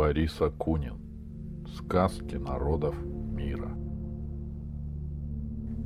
Борис 0.00 0.40
Акунин. 0.40 0.96
Сказки 1.76 2.36
народов 2.36 2.94
мира. 3.04 3.68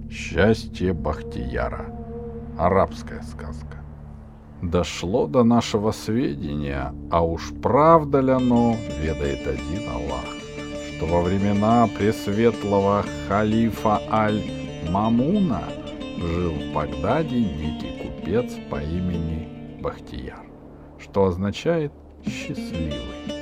Счастье 0.09 0.93
Бахтияра. 0.93 1.93
Арабская 2.57 3.23
сказка. 3.23 3.85
Дошло 4.63 5.27
до 5.27 5.43
нашего 5.43 5.91
сведения, 5.91 6.95
а 7.11 7.27
уж 7.27 7.53
правда 7.61 8.21
ли 8.21 8.31
оно, 8.31 8.77
ведает 9.03 9.49
один 9.49 9.91
Аллах, 9.91 10.31
что 10.97 11.07
во 11.07 11.21
времена 11.21 11.89
пресветлого 11.99 13.05
халифа 13.27 13.99
Аль-Мамуна 14.13 15.65
жил 16.19 16.53
в 16.53 16.73
Багдаде 16.73 17.41
некий 17.41 17.99
купец 18.01 18.53
по 18.71 18.81
имени 18.81 19.81
Бахтияр, 19.83 20.47
что 21.01 21.25
означает 21.25 21.93
счастливый. 22.25 23.34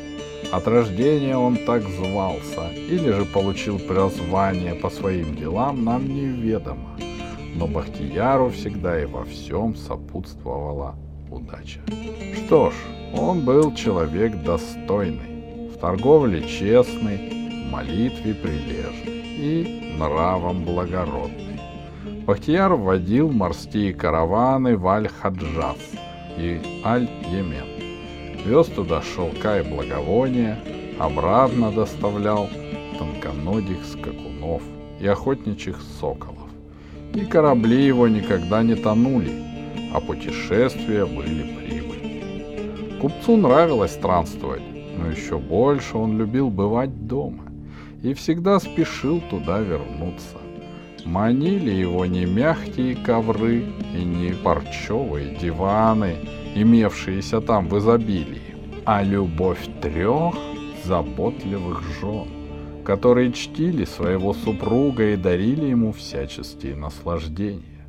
От 0.53 0.69
рождения 0.69 1.35
он 1.35 1.57
так 1.57 1.83
звался, 1.83 2.69
или 2.75 3.11
же 3.11 3.25
получил 3.25 3.79
прозвание 3.79 4.75
по 4.75 4.91
своим 4.91 5.35
делам, 5.35 5.83
нам 5.83 6.07
неведомо. 6.07 6.91
Но 7.55 7.67
Бахтияру 7.67 8.51
всегда 8.51 9.01
и 9.01 9.07
во 9.07 9.25
всем 9.25 9.75
сопутствовала 9.75 10.95
удача. 11.31 11.81
Что 12.37 12.71
ж, 12.71 12.75
он 13.15 13.47
был 13.47 13.75
человек 13.75 14.43
достойный, 14.43 15.71
в 15.71 15.79
торговле 15.79 16.47
честный, 16.47 17.17
в 17.67 17.73
молитве 17.73 18.35
прилежный 18.35 19.23
и 19.39 19.97
нравом 19.99 20.65
благородный. 20.67 21.61
Бахтияр 22.27 22.75
вводил 22.75 23.33
морские 23.33 23.95
караваны 23.95 24.77
в 24.77 24.87
Аль-Хаджаз 24.87 25.79
и 26.37 26.61
Аль-Емен 26.85 27.72
Вез 28.45 28.67
туда 28.67 29.03
шелка 29.03 29.61
и 29.61 29.63
благовония, 29.63 30.59
обратно 30.99 31.71
доставлял 31.71 32.49
тонконогих 32.99 33.85
скакунов 33.85 34.63
и 35.01 35.07
охотничьих 35.07 35.81
соколов. 36.01 36.51
И 37.15 37.25
корабли 37.25 37.87
его 37.87 38.09
никогда 38.09 38.63
не 38.63 38.75
тонули, 38.75 39.33
а 39.93 40.01
путешествия 40.01 41.07
были 41.07 41.57
прибыльны. 41.57 42.99
Купцу 43.01 43.37
нравилось 43.37 43.93
странствовать, 43.93 44.63
но 44.97 45.11
еще 45.11 45.39
больше 45.39 45.97
он 45.97 46.19
любил 46.19 46.51
бывать 46.51 47.07
дома 47.07 47.45
и 48.03 48.15
всегда 48.15 48.59
спешил 48.59 49.21
туда 49.31 49.61
вернуться. 49.61 50.39
Манили 51.05 51.71
его 51.71 52.07
не 52.07 52.27
мягкие 52.27 52.97
ковры 52.97 53.65
и 53.95 54.05
не 54.05 54.35
парчевые 54.35 55.37
диваны, 55.37 56.17
имевшиеся 56.55 57.41
там 57.41 57.69
в 57.69 57.79
изобилии, 57.79 58.42
а 58.85 59.03
любовь 59.03 59.69
трех 59.81 60.35
заботливых 60.85 61.83
жен, 62.01 62.29
которые 62.85 63.33
чтили 63.33 63.85
своего 63.85 64.33
супруга 64.33 65.11
и 65.11 65.17
дарили 65.17 65.67
ему 65.67 65.93
всяческие 65.93 66.75
наслаждения. 66.75 67.87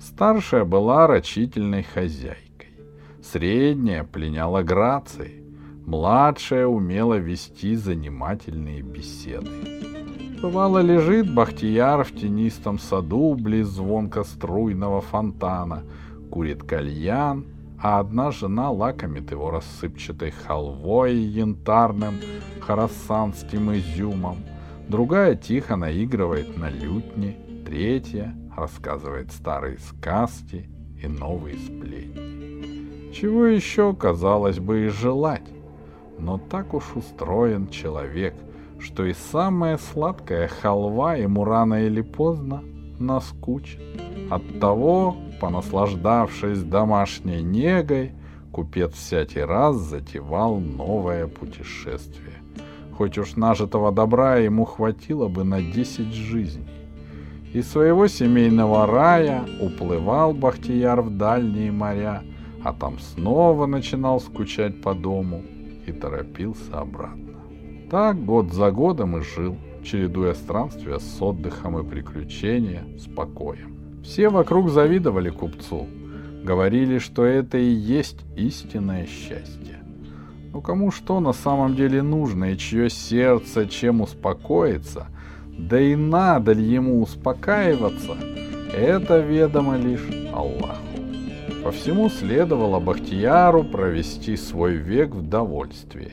Старшая 0.00 0.64
была 0.64 1.06
рачительной 1.06 1.82
хозяйкой, 1.82 2.70
средняя 3.22 4.04
пленяла 4.04 4.62
грацией, 4.62 5.42
младшая 5.84 6.66
умела 6.66 7.14
вести 7.14 7.74
занимательные 7.74 8.82
беседы. 8.82 9.50
Бывало, 10.40 10.78
лежит 10.78 11.34
Бахтияр 11.34 12.02
в 12.02 12.12
тенистом 12.12 12.78
саду 12.78 13.34
близ 13.34 13.66
звонка 13.66 14.24
струйного 14.24 15.02
фонтана, 15.02 15.82
курит 16.30 16.62
кальян 16.62 17.44
а 17.82 17.98
одна 18.00 18.30
жена 18.30 18.70
лакомит 18.70 19.30
его 19.30 19.50
рассыпчатой 19.50 20.32
халвой 20.32 21.16
янтарным 21.16 22.16
харасанским 22.60 23.72
изюмом, 23.72 24.44
другая 24.88 25.34
тихо 25.34 25.76
наигрывает 25.76 26.56
на 26.58 26.68
лютне, 26.68 27.36
третья 27.64 28.34
рассказывает 28.54 29.32
старые 29.32 29.78
сказки 29.78 30.68
и 31.02 31.06
новые 31.06 31.56
сплетни. 31.56 33.12
Чего 33.12 33.46
еще, 33.46 33.94
казалось 33.94 34.58
бы, 34.58 34.86
и 34.86 34.88
желать, 34.88 35.48
но 36.18 36.38
так 36.38 36.74
уж 36.74 36.84
устроен 36.94 37.68
человек, 37.68 38.34
что 38.78 39.04
и 39.04 39.14
самая 39.14 39.78
сладкая 39.78 40.48
халва 40.48 41.16
ему 41.16 41.44
рано 41.44 41.86
или 41.86 42.02
поздно 42.02 42.62
наскучит. 42.98 43.80
Оттого 44.30 45.16
Понаслаждавшись 45.40 46.62
домашней 46.62 47.42
негой, 47.42 48.12
купец 48.52 48.92
всякий 48.92 49.40
раз 49.40 49.76
затевал 49.76 50.60
новое 50.60 51.26
путешествие. 51.26 52.34
Хоть 52.92 53.16
уж 53.16 53.36
нажитого 53.36 53.90
добра 53.90 54.36
ему 54.36 54.66
хватило 54.66 55.28
бы 55.28 55.44
на 55.44 55.62
десять 55.62 56.12
жизней. 56.12 56.68
Из 57.54 57.66
своего 57.68 58.06
семейного 58.06 58.86
рая 58.86 59.42
уплывал 59.60 60.34
Бахтияр 60.34 61.00
в 61.00 61.16
дальние 61.16 61.72
моря, 61.72 62.22
а 62.62 62.74
там 62.74 62.98
снова 62.98 63.64
начинал 63.64 64.20
скучать 64.20 64.82
по 64.82 64.94
дому 64.94 65.42
и 65.86 65.92
торопился 65.92 66.78
обратно. 66.78 67.40
Так 67.90 68.22
год 68.24 68.52
за 68.52 68.70
годом 68.70 69.16
и 69.16 69.22
жил, 69.22 69.56
чередуя 69.82 70.34
странствия 70.34 70.98
с 70.98 71.22
отдыхом 71.22 71.78
и 71.78 71.88
приключения 71.88 72.84
с 72.98 73.06
покоем. 73.08 73.79
Все 74.02 74.28
вокруг 74.30 74.70
завидовали 74.70 75.30
купцу, 75.30 75.86
говорили, 76.42 76.98
что 76.98 77.24
это 77.24 77.58
и 77.58 77.70
есть 77.70 78.20
истинное 78.36 79.06
счастье. 79.06 79.78
Но 80.52 80.60
кому 80.60 80.90
что 80.90 81.20
на 81.20 81.32
самом 81.32 81.76
деле 81.76 82.02
нужно 82.02 82.52
и 82.52 82.58
чье 82.58 82.90
сердце 82.90 83.66
чем 83.66 84.00
успокоится, 84.00 85.06
да 85.58 85.80
и 85.80 85.94
надо 85.94 86.52
ли 86.52 86.64
ему 86.64 87.02
успокаиваться, 87.02 88.16
это 88.74 89.20
ведомо 89.20 89.76
лишь 89.76 90.08
Аллаху. 90.32 90.80
По 91.62 91.70
всему 91.70 92.08
следовало 92.08 92.80
Бахтияру 92.80 93.64
провести 93.64 94.36
свой 94.36 94.76
век 94.76 95.10
в 95.10 95.28
довольстве, 95.28 96.12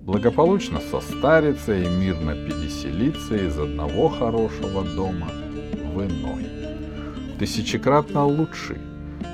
благополучно 0.00 0.80
состариться 0.80 1.76
и 1.76 1.86
мирно 1.86 2.32
переселиться 2.32 3.36
из 3.36 3.58
одного 3.58 4.08
хорошего 4.08 4.82
дома 4.82 5.28
в 5.92 6.02
иной 6.02 6.47
тысячекратно 7.38 8.26
лучший. 8.26 8.78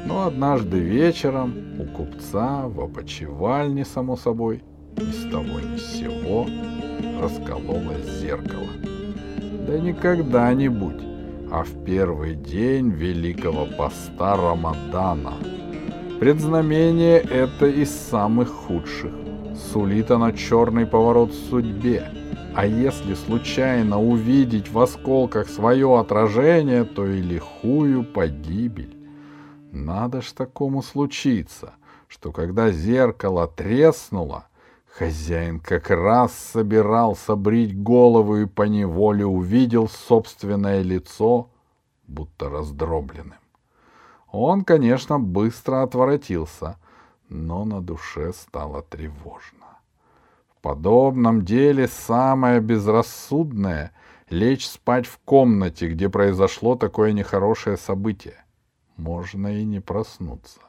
Но 0.07 0.27
однажды 0.27 0.79
вечером 0.79 1.55
у 1.79 1.85
купца 1.85 2.69
в 2.69 2.81
опочивальне, 2.81 3.85
само 3.85 4.17
собой, 4.17 4.63
ни 4.97 5.11
с 5.11 5.31
того 5.31 5.61
ни 5.61 5.77
с 5.77 5.99
сего 5.99 6.47
раскололось 7.21 8.21
зеркало. 8.21 8.69
Да 9.67 9.79
не 9.79 9.93
когда-нибудь, 9.93 11.03
а 11.51 11.65
в 11.65 11.85
первый 11.85 12.35
день 12.35 12.91
Великого 12.91 13.67
Поста 13.79 14.37
Рамадана. 14.37 15.35
Предзнамение 16.21 17.19
это 17.19 17.67
из 17.67 17.91
самых 17.91 18.49
худших. 18.49 19.13
Сулит 19.57 20.11
оно 20.11 20.33
черный 20.33 20.87
поворот 20.87 21.31
в 21.31 21.49
судьбе— 21.51 22.09
а 22.55 22.67
если 22.67 23.15
случайно 23.15 24.01
увидеть 24.01 24.71
в 24.71 24.79
осколках 24.79 25.49
свое 25.49 25.99
отражение, 25.99 26.85
то 26.85 27.05
и 27.05 27.21
лихую 27.21 28.05
погибель. 28.05 28.97
Надо 29.73 30.23
ж 30.23 30.31
такому 30.31 30.81
случиться, 30.81 31.75
что 32.07 32.31
когда 32.31 32.71
зеркало 32.71 33.49
треснуло, 33.49 34.47
хозяин 34.87 35.59
как 35.59 35.91
раз 35.91 36.33
собирался 36.33 37.35
брить 37.35 37.77
голову 37.77 38.37
и 38.37 38.47
поневоле 38.47 39.27
увидел 39.27 39.89
собственное 39.89 40.83
лицо, 40.83 41.51
будто 42.07 42.49
раздробленным. 42.49 43.41
Он, 44.31 44.63
конечно, 44.63 45.19
быстро 45.19 45.83
отворотился, 45.83 46.77
но 47.35 47.65
на 47.65 47.81
душе 47.83 48.33
стало 48.33 48.83
тревожно 48.83 49.65
подобном 50.65 51.45
деле 51.45 51.87
самое 51.89 52.59
безрассудное— 52.59 53.93
лечь 54.31 54.67
спать 54.67 55.07
в 55.07 55.19
комнате, 55.19 55.89
где 55.89 56.09
произошло 56.09 56.75
такое 56.75 57.13
нехорошее 57.13 57.77
событие. 57.77 58.43
Можно 58.97 59.61
и 59.61 59.65
не 59.65 59.81
проснуться. 59.81 60.61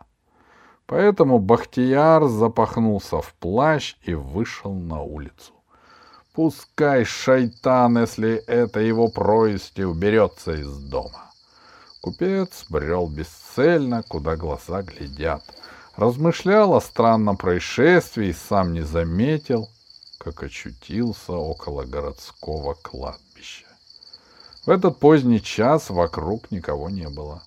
Поэтому 0.85 1.39
Бахтияр 1.39 2.25
запахнулся 2.25 3.21
в 3.21 3.33
плащ 3.35 3.95
и 4.03 4.13
вышел 4.13 4.73
на 4.73 5.01
улицу. 5.01 5.53
Пускай 6.33 7.05
шайтан, 7.05 7.97
если 7.97 8.35
это 8.47 8.81
его 8.81 9.07
происки, 9.07 9.83
уберется 9.83 10.51
из 10.55 10.77
дома. 10.89 11.31
Купец 12.01 12.65
брел 12.69 13.07
бесцельно, 13.07 14.03
куда 14.03 14.35
глаза 14.35 14.81
глядят. 14.81 15.41
Размышлял 15.97 16.73
о 16.73 16.81
странном 16.81 17.37
происшествии 17.37 18.27
и 18.27 18.33
сам 18.33 18.73
не 18.73 18.81
заметил, 18.81 19.69
как 20.17 20.43
очутился 20.43 21.31
около 21.31 21.85
городского 21.85 22.73
кладбища. 22.73 23.65
В 24.65 24.71
этот 24.71 24.99
поздний 24.99 25.41
час 25.41 25.89
вокруг 25.89 26.51
никого 26.51 26.89
не 26.89 27.07
было. 27.07 27.43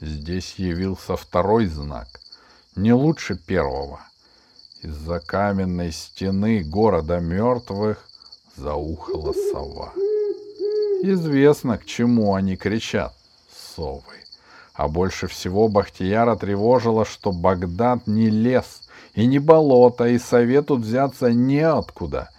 Здесь 0.00 0.56
явился 0.56 1.16
второй 1.16 1.66
знак, 1.66 2.08
не 2.76 2.92
лучше 2.92 3.36
первого. 3.36 4.00
Из-за 4.82 5.20
каменной 5.20 5.92
стены 5.92 6.62
города 6.62 7.18
мертвых 7.18 8.06
заухала 8.56 9.32
сова. 9.32 9.92
Известно, 11.02 11.78
к 11.78 11.86
чему 11.86 12.34
они 12.34 12.56
кричат, 12.56 13.14
совы. 13.74 14.23
А 14.74 14.88
больше 14.88 15.28
всего 15.28 15.68
Бахтияра 15.68 16.34
тревожило, 16.34 17.04
что 17.04 17.32
Багдад 17.32 18.06
не 18.08 18.28
лес 18.28 18.82
и 19.14 19.26
не 19.26 19.38
болото, 19.38 20.08
и 20.08 20.18
совету 20.18 20.76
взяться 20.76 21.32
неоткуда, 21.32 22.30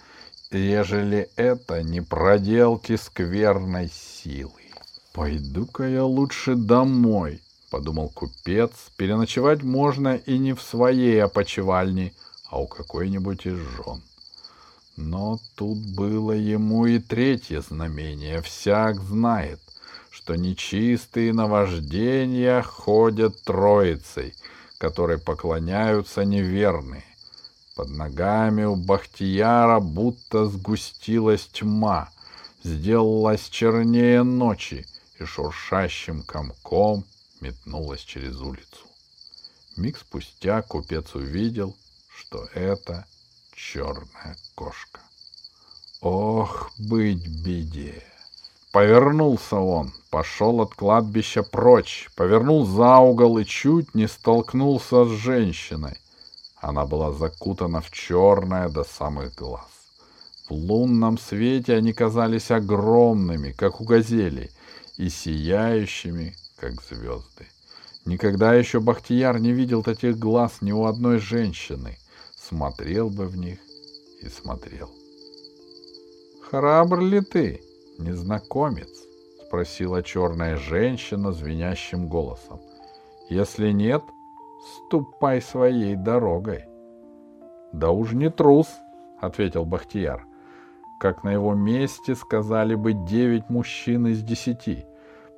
ежели 0.50 1.30
это 1.36 1.82
не 1.82 2.02
проделки 2.02 2.96
скверной 2.96 3.90
силы. 3.90 4.52
«Пойду-ка 5.14 5.84
я 5.84 6.04
лучше 6.04 6.56
домой»,— 6.56 7.40
подумал 7.70 8.10
купец. 8.10 8.70
«Переночевать 8.98 9.62
можно 9.62 10.16
и 10.16 10.36
не 10.36 10.52
в 10.52 10.60
своей 10.60 11.24
опочивальне, 11.24 12.12
а 12.50 12.60
у 12.60 12.66
какой-нибудь 12.66 13.46
из 13.46 13.56
жен». 13.56 14.02
Но 14.98 15.38
тут 15.56 15.78
было 15.94 16.32
ему 16.32 16.84
и 16.84 16.98
третье 16.98 17.62
знамение. 17.62 18.42
Всяк 18.42 19.00
знает, 19.00 19.60
что 20.26 20.34
нечистые 20.34 21.32
наваждения 21.32 22.60
ходят 22.60 23.40
троицей, 23.44 24.34
которой 24.76 25.18
поклоняются 25.18 26.24
неверные. 26.24 27.04
Под 27.76 27.90
ногами 27.90 28.64
у 28.64 28.74
Бахтияра 28.74 29.78
будто 29.78 30.46
сгустилась 30.46 31.46
тьма, 31.46 32.10
сделалась 32.64 33.48
чернее 33.48 34.24
ночи 34.24 34.84
и 35.20 35.24
шуршащим 35.24 36.24
комком 36.24 37.04
метнулась 37.40 38.00
через 38.00 38.40
улицу. 38.40 38.84
Миг 39.76 39.96
спустя 39.96 40.60
купец 40.62 41.14
увидел, 41.14 41.76
что 42.12 42.48
это 42.52 43.06
черная 43.54 44.36
кошка. 44.56 45.00
Ох, 46.00 46.72
быть 46.78 47.28
беде! 47.28 48.02
Повернулся 48.76 49.56
он, 49.56 49.94
пошел 50.10 50.60
от 50.60 50.74
кладбища 50.74 51.42
прочь, 51.42 52.10
повернул 52.14 52.66
за 52.66 52.98
угол 52.98 53.38
и 53.38 53.46
чуть 53.46 53.94
не 53.94 54.06
столкнулся 54.06 55.06
с 55.06 55.08
женщиной. 55.08 55.96
Она 56.60 56.84
была 56.84 57.10
закутана 57.10 57.80
в 57.80 57.90
черное 57.90 58.68
до 58.68 58.84
самых 58.84 59.34
глаз. 59.34 59.64
В 60.50 60.52
лунном 60.52 61.16
свете 61.16 61.72
они 61.72 61.94
казались 61.94 62.50
огромными, 62.50 63.52
как 63.52 63.80
у 63.80 63.84
газелей, 63.84 64.50
и 64.98 65.08
сияющими, 65.08 66.36
как 66.60 66.82
звезды. 66.82 67.46
Никогда 68.04 68.52
еще 68.52 68.80
Бахтияр 68.80 69.40
не 69.40 69.52
видел 69.52 69.82
таких 69.82 70.18
глаз 70.18 70.58
ни 70.60 70.72
у 70.72 70.84
одной 70.84 71.18
женщины. 71.18 71.96
Смотрел 72.36 73.08
бы 73.08 73.24
в 73.24 73.38
них 73.38 73.58
и 74.20 74.28
смотрел. 74.28 74.90
«Храбр 76.50 77.00
ли 77.00 77.22
ты?» 77.22 77.65
«Незнакомец?»— 77.98 79.06
спросила 79.46 80.02
черная 80.02 80.56
женщина 80.56 81.32
звенящим 81.32 82.08
голосом. 82.08 82.60
«Если 83.28 83.70
нет, 83.70 84.02
ступай 84.76 85.40
своей 85.40 85.96
дорогой». 85.96 86.64
«Да 87.72 87.90
уж 87.90 88.12
не 88.12 88.30
трус»,— 88.30 88.68
ответил 89.20 89.64
Бахтияр. 89.64 90.26
«Как 91.00 91.24
на 91.24 91.32
его 91.32 91.54
месте 91.54 92.14
сказали 92.14 92.74
бы 92.74 92.92
девять 92.92 93.48
мужчин 93.48 94.06
из 94.06 94.22
десяти, 94.22 94.86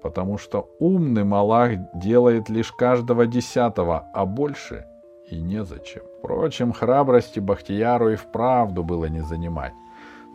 потому 0.02 0.38
что 0.38 0.68
умный 0.80 1.24
Малах 1.24 1.72
делает 1.94 2.48
лишь 2.48 2.72
каждого 2.72 3.26
десятого, 3.26 4.08
а 4.12 4.26
больше 4.26 4.86
и 5.30 5.40
незачем. 5.40 6.02
Впрочем, 6.18 6.72
храбрости 6.72 7.40
Бахтияру 7.40 8.10
и 8.10 8.16
вправду 8.16 8.82
было 8.82 9.06
не 9.06 9.20
занимать. 9.20 9.72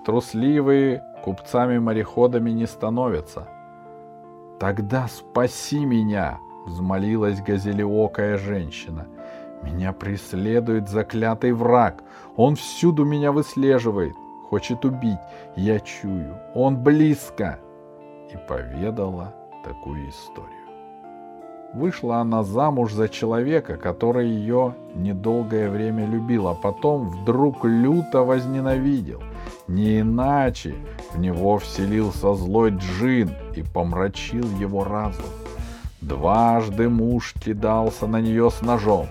Трусливые 0.05 1.01
купцами-мореходами 1.23 2.50
не 2.50 2.67
становятся. 2.67 3.47
«Тогда 4.59 5.07
спаси 5.07 5.85
меня!»— 5.85 6.39
взмолилась 6.65 7.41
газелеокая 7.41 8.38
женщина. 8.38 9.07
«Меня 9.61 9.94
преследует 9.94 10.89
заклятый 10.89 11.53
враг. 11.53 12.03
Он 12.35 12.55
всюду 12.55 13.05
меня 13.05 13.31
выслеживает, 13.31 14.13
хочет 14.50 14.83
убить. 14.83 15.19
Я 15.55 15.79
чую, 15.79 16.38
он 16.53 16.83
близко!» 16.83 17.59
И 18.29 18.35
поведала 18.50 19.33
такую 19.63 20.09
историю. 20.09 20.51
Вышла 21.73 22.17
она 22.17 22.44
замуж 22.44 22.91
за 22.91 23.07
человека, 23.07 23.77
который 23.77 24.27
ее 24.27 24.75
недолгое 24.95 25.69
время 25.69 26.05
любил, 26.05 26.50
а 26.50 26.55
потом 26.55 27.07
вдруг 27.07 27.63
люто 27.63 28.23
возненавидел— 28.23 29.23
не 29.68 30.01
иначе 30.01 30.75
в 31.13 31.19
него 31.19 31.57
вселился 31.57 32.33
злой 32.36 32.71
джин 32.71 33.31
и 33.56 33.63
помрачил 33.63 34.48
его 34.57 34.83
разум. 34.83 35.25
Дважды 36.01 36.89
муж 36.89 37.33
кидался 37.33 38.07
на 38.07 38.19
нее 38.19 38.51
с 38.51 38.62
ножом, 38.62 39.07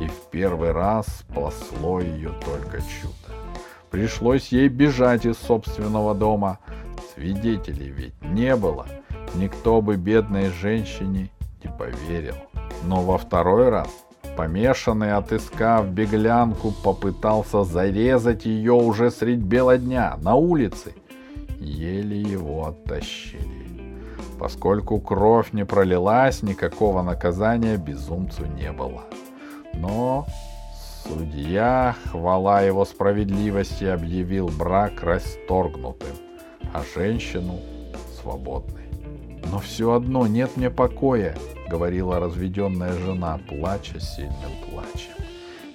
и 0.00 0.06
в 0.06 0.30
первый 0.30 0.72
раз 0.72 1.06
спасло 1.20 2.00
ее 2.00 2.30
только 2.44 2.78
чудо. 2.78 3.34
Пришлось 3.90 4.48
ей 4.48 4.68
бежать 4.68 5.24
из 5.24 5.38
собственного 5.38 6.14
дома. 6.14 6.58
Свидетелей 7.14 7.90
ведь 7.90 8.20
не 8.22 8.56
было. 8.56 8.86
Никто 9.36 9.80
бы 9.80 9.94
бедной 9.94 10.50
женщине 10.50 11.30
не 11.62 11.70
поверил. 11.70 12.34
Но 12.82 13.02
во 13.02 13.18
второй 13.18 13.68
раз 13.68 13.88
Помешанный, 14.36 15.12
отыскав 15.12 15.88
беглянку, 15.88 16.72
попытался 16.82 17.62
зарезать 17.62 18.46
ее 18.46 18.72
уже 18.72 19.10
средь 19.10 19.38
бела 19.38 19.78
дня 19.78 20.16
на 20.22 20.34
улице. 20.34 20.94
Еле 21.60 22.20
его 22.20 22.66
оттащили. 22.66 23.64
Поскольку 24.38 25.00
кровь 25.00 25.52
не 25.52 25.64
пролилась, 25.64 26.42
никакого 26.42 27.02
наказания 27.02 27.76
безумцу 27.76 28.44
не 28.46 28.72
было. 28.72 29.04
Но 29.74 30.26
судья, 31.04 31.94
хвала 32.10 32.60
его 32.60 32.84
справедливости, 32.84 33.84
объявил 33.84 34.48
брак 34.48 35.02
расторгнутым, 35.02 36.16
а 36.72 36.82
женщину 36.94 37.60
свободной. 38.20 38.83
Но 39.50 39.58
все 39.58 39.92
одно 39.92 40.26
нет 40.26 40.56
мне 40.56 40.70
покоя,— 40.70 41.36
говорила 41.68 42.20
разведенная 42.20 42.92
жена, 42.92 43.40
плача 43.48 43.98
сильным 43.98 44.52
плачем. 44.68 45.12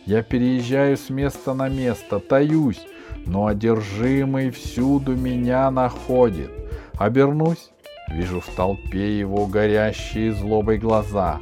«Я 0.05 0.21
переезжаю 0.21 0.97
с 0.97 1.09
места 1.09 1.53
на 1.53 1.67
место, 1.67 2.19
таюсь, 2.19 2.85
но 3.25 3.47
одержимый 3.47 4.51
всюду 4.51 5.15
меня 5.15 5.69
находит. 5.71 6.51
Обернусь, 6.93 7.71
вижу 8.07 8.39
в 8.39 8.47
толпе 8.55 9.17
его 9.17 9.47
горящие 9.47 10.33
злобой 10.33 10.77
глаза. 10.77 11.39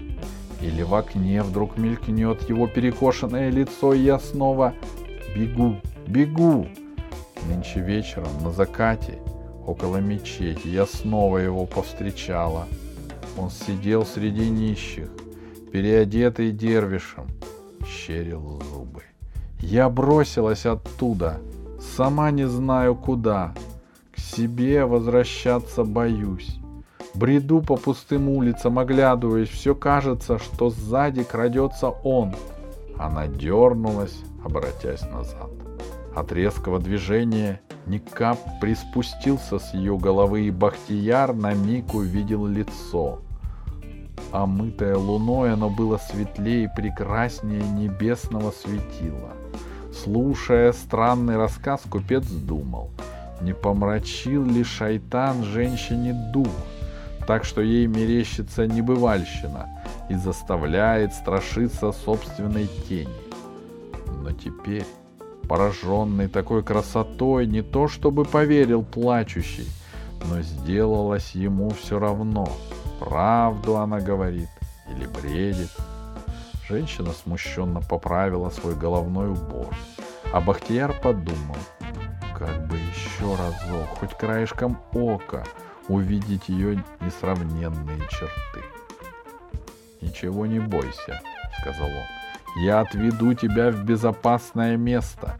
Или 0.62 0.82
в 0.82 0.96
окне 0.96 1.44
вдруг 1.44 1.78
мелькнет 1.78 2.50
его 2.50 2.68
перекошенное 2.68 3.50
лицо, 3.50 3.94
и 3.94 4.00
я 4.00 4.18
снова 4.18 4.74
бегу, 5.36 5.76
бегу. 6.08 6.68
Нынче 7.48 7.82
вечером 7.82 8.32
на 8.44 8.52
закате 8.52 9.20
около 9.68 9.98
мечети 9.98 10.68
я 10.68 10.88
снова 10.88 11.38
его 11.38 11.66
повстречала— 11.68 12.66
он 13.38 13.52
сидел 13.52 14.04
среди 14.04 14.50
нищих, 14.50 15.10
переодетый 15.72 16.52
дервишем, 16.52 17.28
щерил 17.86 18.62
зубы. 18.72 19.04
Я 19.60 19.90
бросилась 19.90 20.66
оттуда, 20.66 21.40
сама 21.96 22.32
не 22.32 22.48
знаю 22.48 22.96
куда. 22.96 23.54
К 24.16 24.20
себе 24.20 24.86
возвращаться 24.86 25.84
боюсь. 25.84 26.58
Бреду 27.14 27.62
по 27.62 27.78
пустым 27.78 28.30
улицам, 28.30 28.80
оглядываясь, 28.80 29.50
все 29.50 29.76
кажется, 29.76 30.40
что 30.40 30.70
сзади 30.70 31.24
крадется 31.24 31.90
он. 31.90 32.36
Она 32.98 33.28
дернулась, 33.28 34.18
обратясь 34.44 35.04
назад. 35.04 35.52
От 36.16 36.32
резкого 36.32 36.80
движения 36.80 37.62
Никап 37.88 38.38
приспустился 38.60 39.60
с 39.60 39.74
ее 39.74 39.98
головы, 39.98 40.42
и 40.48 40.52
Бахтияр 40.52 41.34
на 41.34 41.54
миг 41.54 41.94
увидел 41.94 42.46
лицо 42.46 43.22
омытое 44.32 44.96
луной, 44.96 45.54
оно 45.54 45.70
было 45.70 45.98
светлее 45.98 46.66
и 46.66 46.76
прекраснее 46.76 47.64
небесного 47.64 48.52
светила. 48.52 49.32
Слушая 49.94 50.74
странный 50.74 51.38
рассказ, 51.38 51.82
купец 51.90 52.26
думал, 52.28 52.92
не 53.42 53.54
помрачил 53.54 54.46
ли 54.46 54.64
шайтан 54.64 55.44
женщине 55.44 56.14
дух, 56.34 56.52
так 57.26 57.46
что 57.46 57.62
ей 57.62 57.88
мерещится 57.88 58.68
небывальщина 58.68 59.68
и 60.10 60.16
заставляет 60.16 61.14
страшиться 61.14 61.92
собственной 61.92 62.68
тени. 62.88 63.10
Но 64.24 64.32
теперь, 64.32 64.86
пораженный 65.48 66.28
такой 66.28 66.64
красотой, 66.64 67.48
не 67.48 67.62
то 67.62 67.88
чтобы 67.88 68.26
поверил 68.26 68.84
плачущий, 68.84 69.68
но 70.26 70.42
сделалось 70.42 71.32
ему 71.32 71.70
все 71.70 72.00
равно— 72.00 72.50
Правду 73.00 73.78
она 73.78 74.00
говорит 74.00 74.50
или 74.90 75.06
бредит. 75.06 75.70
Женщина 76.68 77.12
смущенно 77.12 77.82
поправила 77.82 78.50
свой 78.50 78.76
головной 78.76 79.30
убор, 79.30 79.74
а 80.34 80.42
Бахтияр 80.42 80.94
подумал, 81.00 81.58
как 82.38 82.68
бы 82.68 82.76
еще 82.76 83.36
разок, 83.36 83.88
хоть 84.00 84.18
краешком 84.18 84.78
ока, 84.94 85.44
увидеть 85.88 86.50
ее 86.50 86.84
несравненные 87.00 88.00
черты. 88.10 88.66
«Ничего 90.02 90.46
не 90.46 90.60
бойся»,— 90.60 91.22
сказал 91.62 91.88
он. 91.88 92.17
«Я 92.60 92.80
отведу 92.80 93.34
тебя 93.34 93.72
в 93.72 93.84
безопасное 93.84 94.78
место. 94.78 95.36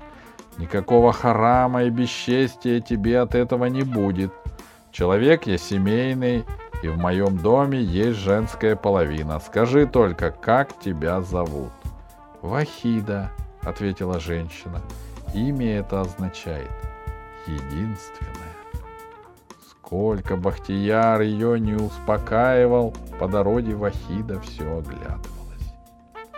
Никакого 0.58 1.12
харама 1.14 1.84
и 1.84 1.90
бесчестия 1.90 2.80
тебе 2.80 3.20
от 3.20 3.36
этого 3.36 3.66
не 3.66 3.84
будет. 3.84 4.32
Человек 4.92 5.48
я 5.48 5.58
семейный, 5.58 6.46
и 6.84 6.88
в 6.88 6.98
моем 6.98 7.38
доме 7.38 7.82
есть 7.82 8.20
женская 8.20 8.76
половина. 8.76 9.40
Скажи 9.40 9.88
только, 9.88 10.32
как 10.32 10.80
тебя 10.80 11.22
зовут?» 11.22 11.72
«Вахида»,— 12.42 13.32
ответила 13.62 14.20
женщина. 14.20 14.82
«Имя 15.34 15.80
это 15.80 16.02
означает 16.02 16.72
единственное». 17.48 18.58
Сколько 19.70 20.36
Бахтияр 20.36 21.22
ее 21.22 21.60
не 21.60 21.74
успокаивал, 21.74 22.94
по 23.20 23.28
дороге 23.28 23.74
Вахида 23.74 24.40
все 24.42 24.80
оглядывалась. 24.80 25.37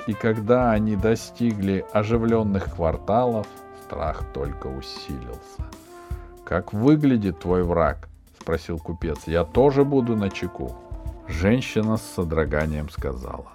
И 0.10 0.14
когда 0.14 0.72
они 0.72 0.96
достигли 0.96 1.86
оживленных 1.94 2.74
кварталов, 2.74 3.46
страх 3.84 4.24
только 4.34 4.66
усилился. 4.66 5.62
«Как 6.44 6.74
выглядит 6.74 7.38
твой 7.38 7.62
враг?»— 7.62 8.10
спросил 8.42 8.80
купец. 8.80 9.28
«Я 9.28 9.44
тоже 9.44 9.86
буду 9.86 10.16
на 10.16 10.32
чеку». 10.32 10.76
Женщина 11.28 11.98
с 11.98 12.02
содроганием 12.02 12.90
сказала. 12.90 13.50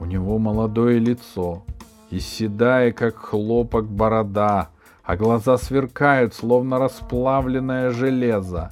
«У 0.00 0.06
него 0.06 0.38
молодое 0.38 0.98
лицо, 0.98 1.62
и 2.10 2.18
седая, 2.18 2.90
как 2.90 3.14
хлопок, 3.14 3.84
борода, 3.84 4.70
а 5.04 5.16
глаза 5.16 5.56
сверкают, 5.56 6.34
словно 6.34 6.80
расплавленное 6.80 7.92
железо. 7.92 8.70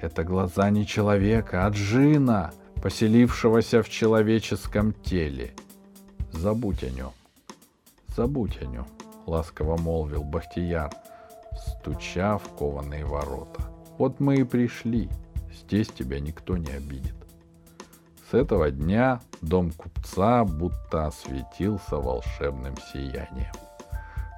Это 0.00 0.22
глаза 0.22 0.70
не 0.70 0.86
человека, 0.86 1.66
а 1.66 1.70
джина, 1.70 2.52
поселившегося 2.80 3.82
в 3.82 3.88
человеческом 3.88 4.92
теле. 4.92 5.54
Забудь 6.32 6.82
о 6.82 6.90
нем. 6.90 7.12
Забудь 8.16 8.60
о 8.60 8.66
нем, 8.66 8.86
ласково 9.26 9.76
молвил 9.76 10.24
Бахтияр, 10.24 10.90
стуча 11.56 12.38
в 12.38 12.48
кованые 12.56 13.04
ворота. 13.04 13.62
Вот 13.98 14.20
мы 14.20 14.36
и 14.36 14.44
пришли. 14.44 15.08
Здесь 15.52 15.88
тебя 15.88 16.20
никто 16.20 16.56
не 16.56 16.70
обидит. 16.72 17.14
С 18.30 18.34
этого 18.34 18.70
дня 18.70 19.20
дом 19.42 19.70
купца 19.70 20.44
будто 20.44 21.06
осветился 21.06 21.96
волшебным 21.96 22.74
сиянием. 22.92 23.52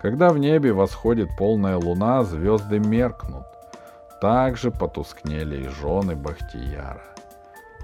Когда 0.02 0.30
в 0.30 0.38
небе 0.38 0.72
восходит 0.72 1.30
полная 1.38 1.76
луна, 1.76 2.24
звезды 2.24 2.78
меркнут, 2.78 3.46
также 4.20 4.70
потускнели 4.70 5.64
и 5.64 5.68
жены 5.68 6.16
Бахтияра. 6.16 7.02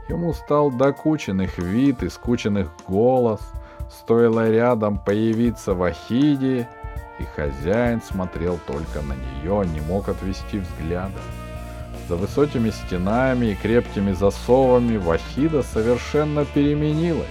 Ему 0.08 0.32
стал 0.32 0.70
докучен 0.70 1.40
их 1.40 1.58
вид 1.58 2.02
и 2.02 2.08
скучен 2.08 2.58
их 2.58 2.70
голос. 2.88 3.40
Стоило 3.90 4.48
рядом 4.48 4.98
появиться 4.98 5.74
Вахиде, 5.74 6.68
и 7.18 7.24
хозяин 7.24 8.00
смотрел 8.00 8.58
только 8.66 9.02
на 9.02 9.14
нее, 9.14 9.66
не 9.66 9.80
мог 9.80 10.08
отвести 10.08 10.58
взгляда. 10.58 11.18
За 12.08 12.16
высокими 12.16 12.70
стенами 12.70 13.46
и 13.46 13.54
крепкими 13.54 14.12
засовами 14.12 14.96
Вахида 14.96 15.62
совершенно 15.62 16.44
переменилась. 16.44 17.28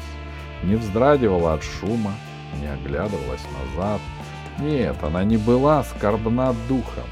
Не 0.64 0.76
вздрагивала 0.76 1.54
от 1.54 1.64
шума, 1.64 2.14
не 2.60 2.68
оглядывалась 2.68 3.46
назад. 3.60 4.02
Нет, 4.60 4.98
она 5.02 5.24
не 5.24 5.38
была 5.38 5.84
скорбна 5.84 6.54
духом. 6.68 7.06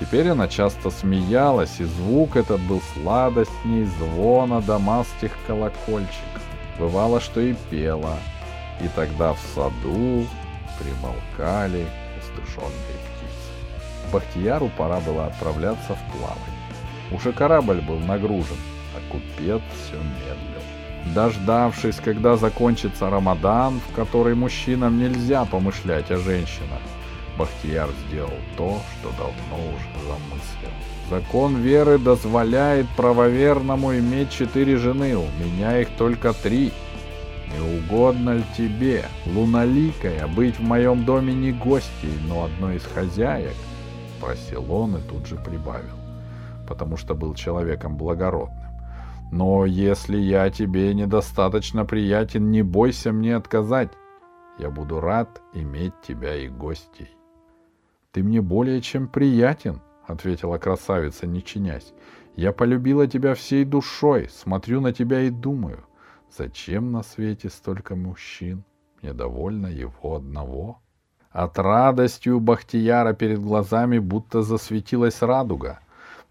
Теперь 0.00 0.28
она 0.28 0.48
часто 0.48 0.90
смеялась, 0.90 1.80
и 1.80 1.84
звук 1.84 2.36
этот 2.36 2.60
был 2.62 2.80
сладостней 2.94 3.84
звона 3.84 4.60
дамасских 4.60 5.32
колокольчиков. 5.46 6.42
Бывало, 6.78 7.20
что 7.20 7.40
и 7.40 7.54
пела, 7.70 8.16
и 8.80 8.88
тогда 8.94 9.32
в 9.32 9.38
саду 9.54 10.26
примолкали 10.78 11.86
устышенные 12.18 12.98
птицы. 13.04 14.12
Бахтияру 14.12 14.70
пора 14.76 15.00
было 15.00 15.26
отправляться 15.26 15.94
в 15.94 16.12
плавание. 16.12 16.58
Уже 17.10 17.32
корабль 17.32 17.80
был 17.80 17.98
нагружен, 17.98 18.56
а 18.94 19.12
купец 19.12 19.62
все 19.74 19.96
медлил. 19.96 20.62
Дождавшись, 21.14 21.96
когда 21.96 22.36
закончится 22.36 23.08
Рамадан, 23.08 23.80
в 23.80 23.94
который 23.94 24.34
мужчинам 24.34 24.98
нельзя 24.98 25.44
помышлять 25.44 26.10
о 26.10 26.18
женщинах, 26.18 26.80
Бахтияр 27.38 27.88
сделал 28.08 28.32
то, 28.56 28.80
что 28.98 29.10
давно 29.10 29.68
уже 29.68 30.06
замыслил. 30.06 30.72
Закон 31.08 31.56
веры 31.56 31.98
дозволяет 31.98 32.86
правоверному 32.90 33.96
иметь 33.96 34.30
четыре 34.30 34.76
жены, 34.76 35.16
у 35.16 35.26
меня 35.42 35.80
их 35.80 35.88
только 35.96 36.32
три. 36.32 36.72
Не 37.52 37.78
угодно 37.78 38.36
ли 38.36 38.44
тебе, 38.56 39.04
луналикая, 39.26 40.26
быть 40.28 40.58
в 40.58 40.62
моем 40.62 41.04
доме 41.04 41.32
не 41.34 41.52
гостьей, 41.52 42.12
но 42.28 42.44
одной 42.44 42.76
из 42.76 42.84
хозяек? 42.84 43.54
Просил 44.20 44.72
он 44.72 44.96
и 44.96 45.00
тут 45.00 45.26
же 45.26 45.36
прибавил, 45.36 45.96
потому 46.66 46.96
что 46.96 47.14
был 47.14 47.34
человеком 47.34 47.96
благородным. 47.96 48.68
Но 49.30 49.66
если 49.66 50.16
я 50.16 50.50
тебе 50.50 50.94
недостаточно 50.94 51.84
приятен, 51.84 52.50
не 52.50 52.62
бойся 52.62 53.12
мне 53.12 53.36
отказать. 53.36 53.90
Я 54.58 54.70
буду 54.70 55.00
рад 55.00 55.40
иметь 55.54 55.92
тебя 56.02 56.34
и 56.34 56.48
гостей. 56.48 57.14
«Ты 58.12 58.22
мне 58.22 58.40
более 58.40 58.80
чем 58.80 59.06
приятен»,— 59.06 59.80
ответила 60.06 60.58
красавица, 60.58 61.26
не 61.26 61.44
чинясь. 61.44 61.92
«Я 62.34 62.52
полюбила 62.52 63.06
тебя 63.06 63.34
всей 63.34 63.64
душой, 63.64 64.28
смотрю 64.30 64.80
на 64.80 64.92
тебя 64.92 65.20
и 65.20 65.30
думаю, 65.30 65.84
зачем 66.36 66.92
на 66.92 67.02
свете 67.02 67.48
столько 67.48 67.96
мужчин? 67.96 68.64
Мне 69.00 69.12
довольно 69.12 69.66
его 69.66 70.16
одного». 70.16 70.80
От 71.30 71.58
радости 71.58 72.28
у 72.30 72.40
Бахтияра 72.40 73.12
перед 73.12 73.40
глазами 73.40 73.98
будто 73.98 74.42
засветилась 74.42 75.22
радуга. 75.22 75.80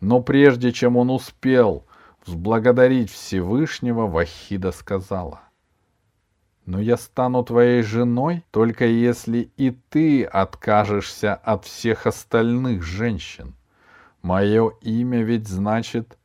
Но 0.02 0.22
прежде 0.22 0.72
чем 0.72 0.98
он 0.98 1.12
успел 1.12 1.86
взблагодарить 2.26 3.12
Всевышнего, 3.12 4.08
Вахида 4.08 4.72
сказала, 4.72 5.42
но 6.68 6.82
я 6.82 6.98
стану 6.98 7.44
твоей 7.44 7.82
женой, 7.82 8.44
только 8.52 8.86
если 8.86 9.50
и 9.56 9.72
ты 9.72 10.26
откажешься 10.26 11.34
от 11.34 11.64
всех 11.64 12.06
остальных 12.06 12.84
женщин. 12.84 13.56
Мое 14.22 14.74
имя 14.82 15.24
ведь 15.24 15.48
значит 15.48 16.18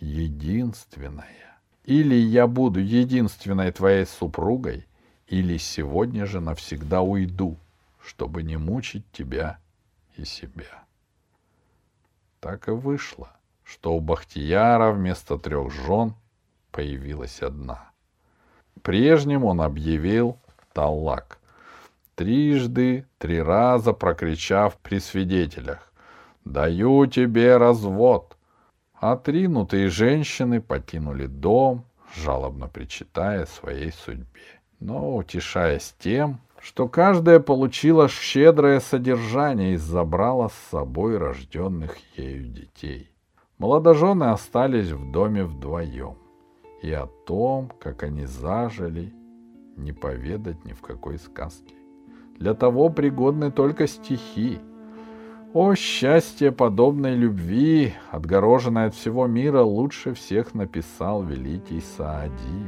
единственная. 0.00 1.43
Или 1.84 2.14
я 2.14 2.46
буду 2.46 2.80
единственной 2.80 3.70
твоей 3.72 4.06
супругой, 4.06 4.86
или 5.26 5.56
сегодня 5.58 6.26
же 6.26 6.40
навсегда 6.40 7.02
уйду, 7.02 7.58
чтобы 8.02 8.42
не 8.42 8.56
мучить 8.56 9.10
тебя 9.12 9.58
и 10.16 10.24
себя. 10.24 10.84
Так 12.40 12.68
и 12.68 12.72
вышло, 12.72 13.30
что 13.62 13.94
у 13.94 14.00
Бахтияра 14.00 14.92
вместо 14.92 15.38
трех 15.38 15.72
жен 15.72 16.14
появилась 16.70 17.42
одна— 17.42 17.90
Прежним 18.84 19.44
он 19.44 19.62
объявил 19.62 20.38
талак. 20.74 21.38
Трижды, 22.16 23.06
три 23.18 23.40
раза 23.40 23.94
прокричав 23.94 24.76
при 24.76 24.98
свидетелях 24.98 25.90
«Даю 26.44 27.06
тебе 27.06 27.56
развод!» 27.56 28.33
Отринутые 29.04 29.90
женщины 29.90 30.62
покинули 30.62 31.26
дом, 31.26 31.84
жалобно 32.16 32.68
причитая 32.68 33.44
своей 33.44 33.92
судьбе, 33.92 34.40
но 34.80 35.16
утешаясь 35.16 35.94
тем, 35.98 36.40
что 36.58 36.88
каждая 36.88 37.38
получила 37.38 38.08
щедрое 38.08 38.80
содержание 38.80 39.74
и 39.74 39.76
забрала 39.76 40.48
с 40.48 40.54
собой 40.70 41.18
рожденных 41.18 41.98
ею 42.16 42.46
детей. 42.46 43.10
Молодожены 43.58 44.24
остались 44.24 44.92
в 44.92 45.12
доме 45.12 45.44
вдвоем 45.44 46.16
и 46.80 46.90
о 46.90 47.06
том, 47.26 47.70
как 47.78 48.04
они 48.04 48.24
зажили, 48.24 49.12
не 49.76 49.92
поведать 49.92 50.64
ни 50.64 50.72
в 50.72 50.80
какой 50.80 51.18
сказке. 51.18 51.74
Для 52.38 52.54
того 52.54 52.88
пригодны 52.88 53.52
только 53.52 53.86
стихи. 53.86 54.60
О, 55.54 55.76
счастье 55.76 56.50
подобной 56.50 57.14
любви, 57.14 57.94
отгороженной 58.10 58.86
от 58.86 58.94
всего 58.96 59.28
мира, 59.28 59.62
лучше 59.62 60.12
всех 60.12 60.52
написал 60.52 61.22
великий 61.22 61.80
Саади. 61.80 62.66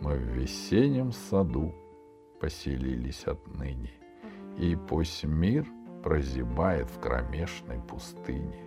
Мы 0.00 0.14
в 0.14 0.22
весеннем 0.22 1.12
саду 1.12 1.74
поселились 2.40 3.24
отныне, 3.24 3.92
и 4.56 4.74
пусть 4.74 5.22
мир 5.24 5.66
прозябает 6.02 6.88
в 6.88 6.98
кромешной 6.98 7.78
пустыне. 7.86 8.62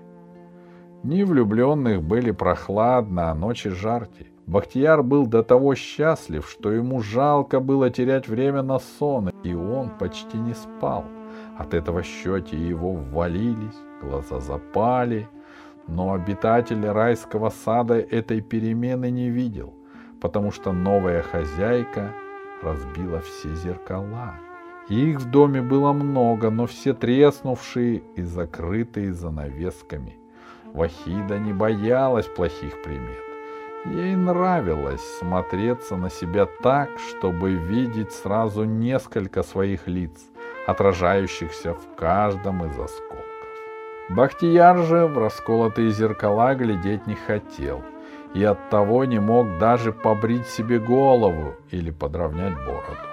Дни 1.01 1.23
влюбленных 1.23 2.03
были 2.03 2.29
прохладно, 2.29 3.31
а 3.31 3.33
ночи 3.33 3.71
жаркие. 3.71 4.29
Бахтияр 4.45 5.01
был 5.01 5.25
до 5.25 5.41
того 5.41 5.73
счастлив, 5.73 6.47
что 6.47 6.71
ему 6.71 7.01
жалко 7.01 7.59
было 7.59 7.89
терять 7.89 8.27
время 8.27 8.61
на 8.61 8.77
сон, 8.77 9.29
и 9.43 9.55
он 9.55 9.89
почти 9.97 10.37
не 10.37 10.53
спал. 10.53 11.05
От 11.61 11.75
этого 11.75 12.01
щеки 12.01 12.55
его 12.55 12.93
ввалились, 12.93 13.77
глаза 14.01 14.39
запали, 14.39 15.27
но 15.87 16.13
обитатель 16.13 16.83
райского 16.87 17.49
сада 17.49 17.99
этой 17.99 18.41
перемены 18.41 19.11
не 19.11 19.29
видел, 19.29 19.71
потому 20.19 20.51
что 20.51 20.71
новая 20.71 21.21
хозяйка 21.21 22.13
разбила 22.63 23.19
все 23.19 23.53
зеркала. 23.53 24.33
Их 24.89 25.19
в 25.19 25.29
доме 25.29 25.61
было 25.61 25.93
много, 25.93 26.49
но 26.49 26.65
все 26.65 26.93
треснувшие 26.95 28.01
и 28.15 28.23
закрытые 28.23 29.13
занавесками. 29.13 30.17
Вахида 30.73 31.37
не 31.37 31.53
боялась 31.53 32.25
плохих 32.25 32.81
примет. 32.81 33.19
Ей 33.85 34.15
нравилось 34.15 35.05
смотреться 35.19 35.95
на 35.95 36.09
себя 36.09 36.47
так, 36.63 36.89
чтобы 36.97 37.53
видеть 37.53 38.13
сразу 38.13 38.63
несколько 38.63 39.43
своих 39.43 39.87
лиц, 39.87 40.30
отражающихся 40.67 41.73
в 41.73 41.95
каждом 41.95 42.65
из 42.65 42.79
осколков. 42.79 43.25
Бахтияр 44.09 44.77
же 44.79 45.07
в 45.07 45.17
расколотые 45.17 45.91
зеркала 45.91 46.53
глядеть 46.55 47.07
не 47.07 47.15
хотел 47.15 47.81
и 48.33 48.43
оттого 48.43 49.05
не 49.05 49.19
мог 49.19 49.57
даже 49.57 49.91
побрить 49.91 50.47
себе 50.47 50.79
голову 50.79 51.55
или 51.69 51.91
подровнять 51.91 52.55
бороду. 52.55 53.07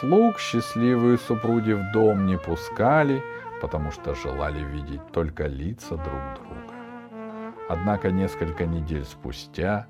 Слуг 0.00 0.38
счастливые 0.38 1.18
супруги 1.18 1.72
в 1.72 1.92
дом 1.92 2.26
не 2.26 2.38
пускали, 2.38 3.22
потому 3.60 3.90
что 3.90 4.14
желали 4.14 4.64
видеть 4.64 5.06
только 5.12 5.46
лица 5.46 5.96
друг 5.96 6.20
друга. 6.36 6.74
Однако 7.68 8.10
несколько 8.10 8.66
недель 8.66 9.04
спустя, 9.04 9.86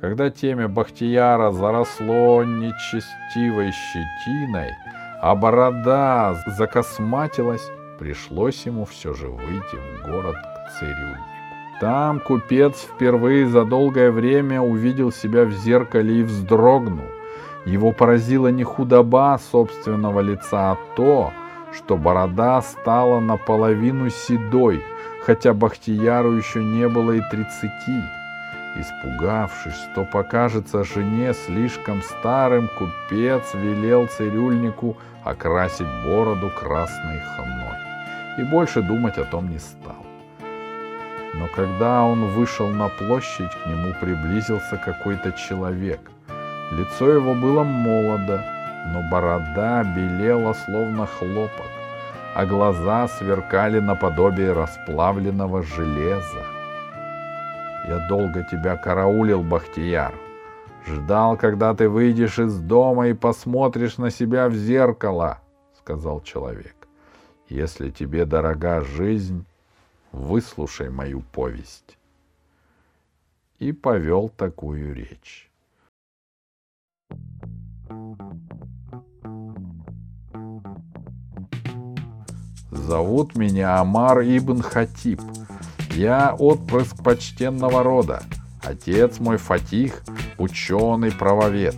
когда 0.00 0.30
темя 0.30 0.68
Бахтияра 0.68 1.50
заросло 1.50 2.44
нечестивой 2.44 3.72
щетиной, 3.72 4.70
а 5.20 5.34
борода 5.34 6.36
закосматилась, 6.46 7.68
пришлось 7.98 8.66
ему 8.66 8.84
все 8.84 9.14
же 9.14 9.28
выйти 9.28 9.76
в 9.76 10.10
город 10.10 10.36
к 10.36 10.78
цирюльнику. 10.78 11.36
Там 11.80 12.20
купец 12.20 12.76
впервые 12.76 13.46
за 13.48 13.64
долгое 13.64 14.10
время 14.10 14.62
увидел 14.62 15.12
себя 15.12 15.44
в 15.44 15.52
зеркале 15.52 16.20
и 16.20 16.22
вздрогнул. 16.22 17.06
Его 17.66 17.92
поразила 17.92 18.48
не 18.48 18.64
худоба 18.64 19.38
собственного 19.50 20.20
лица, 20.20 20.72
а 20.72 20.78
то, 20.96 21.32
что 21.74 21.96
борода 21.96 22.62
стала 22.62 23.20
наполовину 23.20 24.08
седой, 24.08 24.82
хотя 25.24 25.52
Бахтияру 25.52 26.32
еще 26.32 26.64
не 26.64 26.88
было 26.88 27.12
и 27.12 27.20
тридцати. 27.30 28.15
Испугавшись, 28.78 29.74
что 29.90 30.04
покажется 30.04 30.84
жене 30.84 31.32
слишком 31.32 32.02
старым, 32.02 32.68
купец 32.78 33.54
велел 33.54 34.06
цирюльнику 34.06 34.96
окрасить 35.24 35.86
бороду 36.04 36.50
красной 36.50 37.20
хной 37.20 37.56
и 38.38 38.42
больше 38.42 38.82
думать 38.82 39.18
о 39.18 39.24
том 39.24 39.48
не 39.48 39.58
стал. 39.58 40.04
Но 41.34 41.48
когда 41.54 42.02
он 42.02 42.26
вышел 42.28 42.68
на 42.68 42.88
площадь, 42.88 43.50
к 43.50 43.66
нему 43.66 43.94
приблизился 44.00 44.76
какой-то 44.76 45.32
человек. 45.32 46.00
Лицо 46.72 47.10
его 47.10 47.34
было 47.34 47.62
молодо, 47.62 48.44
но 48.86 49.02
борода 49.10 49.84
белела 49.84 50.54
словно 50.64 51.06
хлопок, 51.06 51.66
а 52.34 52.44
глаза 52.46 53.08
сверкали 53.08 53.80
наподобие 53.80 54.52
расплавленного 54.52 55.62
железа. 55.62 56.55
Я 57.86 58.08
долго 58.08 58.44
тебя 58.50 58.76
караулил, 58.76 59.44
Бахтияр. 59.44 60.12
Ждал, 60.86 61.36
когда 61.36 61.72
ты 61.72 61.88
выйдешь 61.88 62.38
из 62.38 62.58
дома 62.58 63.08
и 63.08 63.12
посмотришь 63.12 63.96
на 63.96 64.10
себя 64.10 64.48
в 64.48 64.54
зеркало,— 64.54 65.40
сказал 65.78 66.20
человек. 66.20 66.74
Если 67.48 67.90
тебе 67.90 68.24
дорога 68.24 68.80
жизнь, 68.80 69.44
выслушай 70.10 70.90
мою 70.90 71.22
повесть. 71.32 71.96
И 73.60 73.70
повел 73.72 74.28
такую 74.30 74.92
речь. 74.92 75.48
Зовут 82.70 83.36
меня 83.36 83.78
Амар 83.78 84.22
Ибн 84.22 84.60
Хатиб. 84.60 85.20
Я 85.96 86.34
отпрыск 86.38 87.02
почтенного 87.02 87.82
рода. 87.82 88.22
Отец 88.62 89.18
мой 89.18 89.38
Фатих— 89.38 90.02
ученый-правовед. 90.38 91.74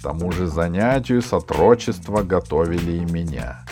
К 0.00 0.02
тому 0.02 0.32
же 0.32 0.48
занятию 0.48 1.22
сотрудничества 1.22 2.24
готовили 2.24 2.96
и 2.96 3.04
меня. 3.04 3.64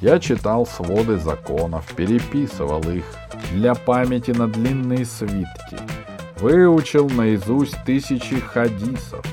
Я 0.00 0.18
читал 0.18 0.66
своды 0.66 1.18
законов, 1.18 1.86
переписывал 1.94 2.82
их 2.90 3.04
для 3.52 3.76
памяти 3.76 4.32
на 4.32 4.48
длинные 4.48 5.04
свитки. 5.04 5.78
Выучил 6.40 7.08
наизусть 7.08 7.76
тысячи 7.84 8.40
хадисов. 8.40 9.24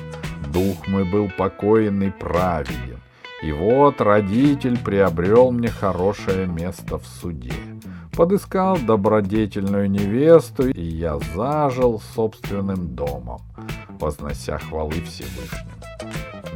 Дух 0.52 0.86
мой 0.86 1.02
был 1.02 1.28
покоен 1.36 2.00
и 2.04 2.10
праведен. 2.10 3.00
И 3.42 3.50
вот 3.50 4.00
родитель 4.00 4.78
приобрел 4.78 5.50
мне 5.50 5.68
хорошее 5.68 6.46
место 6.46 6.98
в 6.98 7.06
суде. 7.06 7.75
Подыскал 8.16 8.78
добродетельную 8.78 9.90
невесту, 9.90 10.70
и 10.70 10.82
я 10.82 11.18
зажил 11.34 12.00
собственным 12.14 12.94
домом, 12.94 13.42
вознося 14.00 14.58
хвалы 14.58 15.02
Всевышнему. 15.02 15.70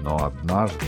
Но 0.02 0.24
однажды 0.24 0.86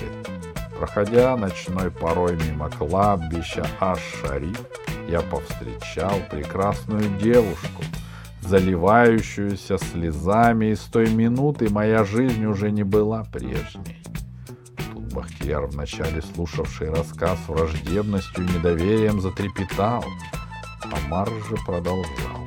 Проходя 0.82 1.36
ночной 1.36 1.92
порой 1.92 2.36
мимо 2.36 2.68
кладбища 2.68 3.64
Аш-Шариф, 3.78 4.60
я 5.08 5.20
повстречал 5.20 6.18
прекрасную 6.28 7.08
девушку, 7.20 7.84
заливающуюся 8.40 9.78
слезами, 9.78 10.72
и 10.72 10.74
с 10.74 10.80
той 10.80 11.08
минуты 11.08 11.70
моя 11.70 12.02
жизнь 12.02 12.44
уже 12.46 12.72
не 12.72 12.82
была 12.82 13.22
прежней. 13.22 14.02
Тут 14.92 15.12
Бахтияр, 15.14 15.66
вначале 15.66 16.20
слушавший 16.34 16.90
рассказ 16.90 17.38
враждебностью 17.46 18.44
и 18.44 18.52
недоверием, 18.52 19.20
затрепетал. 19.20 20.04
Амар 20.84 21.28
же 21.28 21.56
продолжал. 21.64 22.46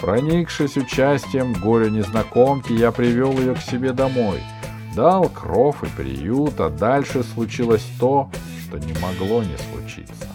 Проникшись 0.00 0.76
участием 0.76 1.54
в 1.54 1.60
горе 1.60 1.90
незнакомки, 1.90 2.72
я 2.72 2.92
привел 2.92 3.32
ее 3.32 3.54
к 3.54 3.60
себе 3.60 3.92
домой— 3.92 4.40
дал 4.98 5.28
кров 5.28 5.84
и 5.84 5.86
приют, 5.86 6.58
а 6.60 6.70
дальше 6.70 7.22
случилось 7.22 7.86
то, 8.00 8.30
что 8.64 8.78
не 8.78 8.92
могло 8.94 9.44
не 9.44 9.56
случиться. 9.70 10.26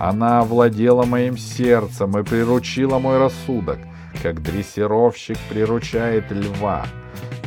Она 0.00 0.40
овладела 0.40 1.04
моим 1.04 1.38
сердцем 1.38 2.18
и 2.18 2.24
приручила 2.24 2.98
мой 2.98 3.18
рассудок, 3.18 3.78
как 4.20 4.42
дрессировщик 4.42 5.38
приручает 5.48 6.32
льва. 6.32 6.86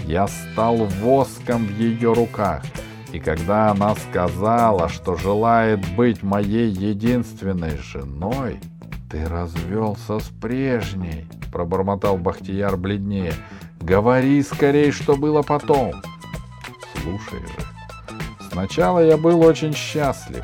Я 0.06 0.28
стал 0.28 0.78
воском 1.02 1.66
в 1.66 1.78
ее 1.78 2.14
руках, 2.14 2.64
и 3.12 3.20
когда 3.20 3.72
она 3.72 3.96
сказала, 3.96 4.90
что 4.90 5.16
желает 5.16 5.80
быть 5.96 6.24
моей 6.24 6.70
единственной 6.70 7.78
женой, 7.78 8.60
«Ты 9.10 9.26
развелся 9.26 10.20
с 10.20 10.28
прежней»,— 10.42 11.26
пробормотал 11.52 12.18
Бахтияр 12.18 12.76
бледнее. 12.76 13.34
«Говори 13.80 14.44
скорей, 14.44 14.92
что 14.92 15.16
было 15.16 15.44
потом». 15.44 15.94
Слушай 17.02 17.40
же. 17.40 18.48
Сначала 18.52 19.00
я 19.00 19.16
был 19.16 19.40
очень 19.42 19.74
счастлив 19.74 20.44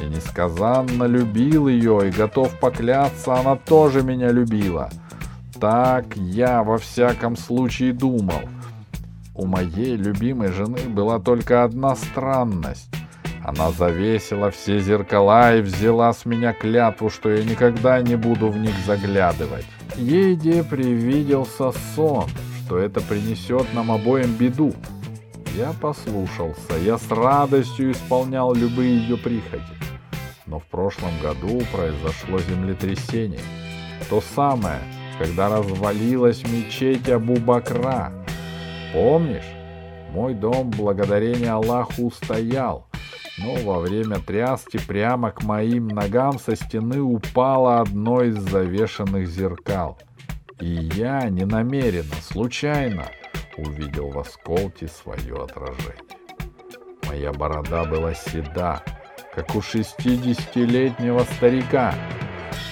и 0.00 0.04
несказанно 0.06 1.04
любил 1.04 1.68
ее, 1.68 2.08
и 2.08 2.10
готов 2.10 2.58
поклясться, 2.60 3.34
она 3.34 3.56
тоже 3.56 4.02
меня 4.02 4.30
любила. 4.30 4.88
Так 5.60 6.16
я 6.16 6.62
во 6.62 6.78
всяком 6.78 7.36
случае 7.36 7.92
думал. 7.92 8.40
У 9.38 9.46
моей 9.46 9.94
любимой 9.94 10.48
жены 10.48 10.80
была 10.88 11.20
только 11.20 11.62
одна 11.62 11.94
странность. 11.94 12.90
Она 13.44 13.70
завесила 13.70 14.50
все 14.50 14.80
зеркала 14.80 15.56
и 15.56 15.60
взяла 15.60 16.12
с 16.12 16.24
меня 16.26 16.52
клятву, 16.52 17.08
что 17.08 17.30
я 17.30 17.44
никогда 17.44 18.02
не 18.02 18.16
буду 18.16 18.48
в 18.48 18.58
них 18.58 18.74
заглядывать. 18.84 19.64
Ей 19.94 20.34
де 20.34 20.64
привиделся 20.64 21.70
сон, 21.94 22.24
что 22.64 22.78
это 22.78 23.00
принесет 23.00 23.72
нам 23.74 23.92
обоим 23.92 24.34
беду. 24.34 24.74
Я 25.56 25.72
послушался, 25.80 26.76
я 26.84 26.98
с 26.98 27.08
радостью 27.08 27.92
исполнял 27.92 28.52
любые 28.52 28.98
ее 28.98 29.16
приходи. 29.16 29.62
Но 30.46 30.58
в 30.58 30.64
прошлом 30.64 31.12
году 31.22 31.62
произошло 31.72 32.40
землетрясение. 32.40 33.40
То 34.10 34.20
самое, 34.34 34.80
когда 35.16 35.48
развалилась 35.48 36.42
мечеть 36.42 37.08
Абу-Бакра. 37.08 38.17
Помнишь? 38.92 39.44
Мой 40.10 40.34
дом, 40.34 40.70
благодарение 40.70 41.50
Аллаху, 41.50 42.06
устоял. 42.06 42.86
Но 43.36 43.54
во 43.56 43.78
время 43.80 44.18
тряски 44.18 44.78
прямо 44.78 45.30
к 45.30 45.42
моим 45.42 45.88
ногам 45.88 46.38
со 46.38 46.56
стены 46.56 47.00
упало 47.00 47.80
одно 47.80 48.22
из 48.22 48.36
завешенных 48.36 49.28
зеркал. 49.28 49.98
И 50.60 50.66
я, 50.66 51.28
не 51.28 51.44
намеренно, 51.44 52.14
случайно, 52.22 53.04
увидел 53.56 54.10
в 54.10 54.18
осколке 54.18 54.88
свое 54.88 55.36
отражение. 55.36 55.94
Моя 57.06 57.32
борода 57.32 57.84
была 57.84 58.14
седа, 58.14 58.82
как 59.34 59.54
у 59.54 59.62
шестидесятилетнего 59.62 61.20
старика. 61.36 61.94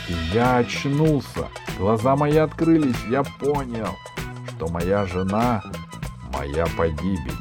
И 0.08 0.14
я 0.34 0.56
очнулся, 0.56 1.48
глаза 1.78 2.16
мои 2.16 2.38
открылись, 2.38 3.04
я 3.08 3.22
понял, 3.22 3.94
что 4.48 4.66
моя 4.68 5.04
жена— 5.04 5.62
моя 6.36 6.66
погибель. 6.76 7.38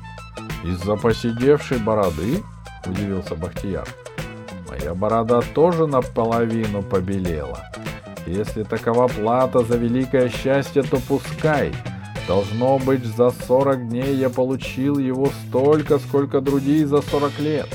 Из-за 0.64 0.96
посидевшей 0.96 1.78
бороды,— 1.80 2.44
удивился 2.86 3.36
Бахтияр,— 3.36 3.88
моя 4.70 4.94
борода 4.96 5.42
тоже 5.42 5.86
наполовину 5.86 6.82
побелела. 6.82 7.72
Если 8.26 8.64
такова 8.64 9.08
плата 9.08 9.60
за 9.64 9.78
великое 9.78 10.30
счастье, 10.30 10.82
то 10.82 10.98
пускай. 11.08 11.74
Должно 12.28 12.80
быть, 12.80 13.06
за 13.06 13.30
сорок 13.30 13.88
дней 13.88 14.16
я 14.16 14.32
получил 14.32 14.98
его 14.98 15.30
столько, 15.48 16.00
сколько 16.00 16.42
другие 16.42 16.88
за 16.88 17.02
сорок 17.04 17.38
лет. 17.38 17.68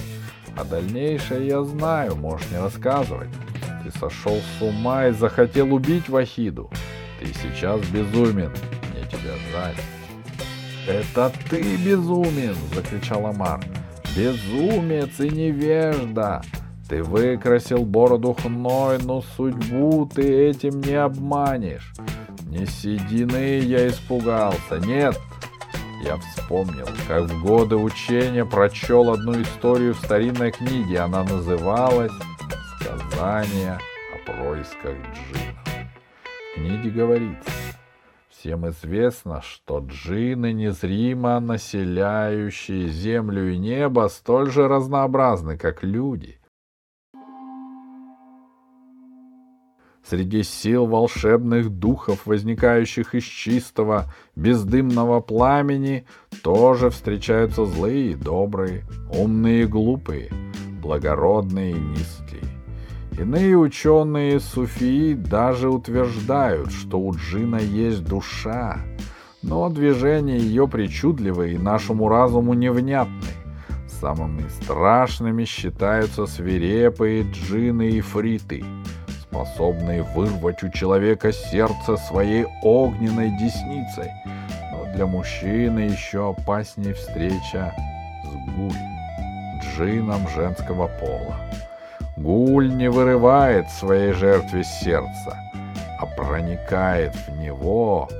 А 0.56 0.64
дальнейшее 0.64 1.46
я 1.46 1.62
знаю, 1.62 2.16
можешь 2.16 2.50
не 2.50 2.59
рассказывать. 2.59 3.28
Ты 3.85 3.96
сошел 3.96 4.37
с 4.59 4.62
ума 4.62 5.06
и 5.06 5.12
захотел 5.12 5.72
убить 5.72 6.09
Вахиду. 6.09 6.68
Ты 7.20 7.26
сейчас 7.26 7.80
безумен. 7.92 8.50
Мне 8.92 9.06
тебя 9.06 9.35
жаль. 9.52 9.76
«Это 10.90 11.33
ты 11.48 11.76
безумен!»— 11.76 12.57
закричал 12.74 13.26
Амар. 13.26 13.61
«Безумец 14.16 15.20
и 15.20 15.31
невежда! 15.31 16.42
Ты 16.88 17.05
выкрасил 17.05 17.85
бороду 17.85 18.35
хной, 18.35 18.98
но 18.98 19.22
судьбу 19.37 20.11
ты 20.12 20.48
этим 20.48 20.81
не 20.81 20.94
обманешь. 20.94 21.94
Не 22.46 22.66
седины 22.66 23.61
я 23.61 23.87
испугался, 23.87 24.79
нет!» 24.85 25.16
Я 26.03 26.16
вспомнил, 26.16 26.88
как 27.07 27.24
в 27.24 27.44
годы 27.44 27.76
учения 27.76 28.44
прочел 28.44 29.12
одну 29.12 29.40
историю 29.40 29.94
в 29.94 29.98
старинной 29.98 30.50
книге. 30.50 31.00
Она 31.00 31.22
называлась 31.22 32.12
«Сказание 32.81 33.79
о 34.12 34.33
происках 34.33 34.96
джинов». 35.14 35.90
В 36.50 36.55
книге 36.55 36.90
говорится, 36.90 37.50
Всем 38.40 38.66
известно, 38.70 39.42
что 39.42 39.81
джины, 39.81 40.55
незримо 40.55 41.38
населяющие 41.40 42.88
землю 42.88 43.53
и 43.53 43.59
небо, 43.59 44.09
столь 44.09 44.50
же 44.50 44.66
разнообразны, 44.66 45.59
как 45.59 45.83
люди. 45.83 46.40
Среди 50.03 50.42
сил 50.42 50.87
волшебных 50.87 51.68
духов, 51.68 52.24
возникающих 52.24 53.14
из 53.14 53.24
чистого, 53.24 54.07
бездымного 54.37 55.20
пламени, 55.20 56.07
тоже 56.42 56.88
встречаются 56.88 57.66
злые 57.66 58.12
и 58.12 58.14
добрые, 58.14 58.87
умные 59.12 59.64
и 59.64 59.66
глупые, 59.66 60.31
благородные 60.81 61.72
и 61.72 61.79
низкие. 61.79 62.49
Иные 63.20 63.54
ученые 63.54 64.40
суфии 64.40 65.12
даже 65.12 65.68
утверждают, 65.68 66.72
что 66.72 66.98
у 66.98 67.14
джина 67.14 67.56
есть 67.56 68.02
душа, 68.02 68.78
но 69.42 69.68
движения 69.68 70.38
ее 70.38 70.66
причудливые 70.66 71.56
и 71.56 71.59
нашему 71.59 72.09
разуму 72.09 72.54
невнятны. 72.54 73.28
Самыми 73.87 74.48
страшными 74.48 75.44
считаются 75.44 76.24
свирепые 76.24 77.30
джины 77.30 77.90
и 77.90 78.00
фриты, 78.00 78.64
способные 79.20 80.02
вырвать 80.02 80.62
у 80.62 80.70
человека 80.70 81.30
сердце 81.30 81.98
своей 81.98 82.46
огненной 82.62 83.33
десницей. 83.33 84.11
Но 84.72 84.90
для 84.94 85.04
мужчины 85.04 85.80
еще 85.80 86.30
опаснее 86.30 86.94
встреча 86.94 87.74
с 88.24 88.50
гуль, 88.56 88.72
джином 89.76 90.26
женского 90.30 90.88
пола. 90.98 91.37
Гуль 92.20 92.68
не 92.68 92.90
вырывает 92.90 93.70
своей 93.70 94.12
жертве 94.12 94.62
сердца, 94.62 95.38
а 95.98 96.04
проникает 96.04 97.14
в 97.14 97.38
него, 97.38 98.11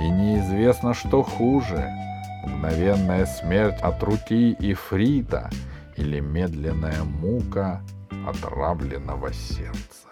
и 0.00 0.08
неизвестно, 0.08 0.94
что 0.94 1.22
хуже— 1.22 1.86
мгновенная 2.46 3.26
смерть 3.26 3.78
от 3.82 4.02
руки 4.02 4.56
Ифрита 4.58 5.50
или 5.98 6.20
медленная 6.20 7.04
мука 7.04 7.82
отравленного 8.26 9.34
сердца. 9.34 10.08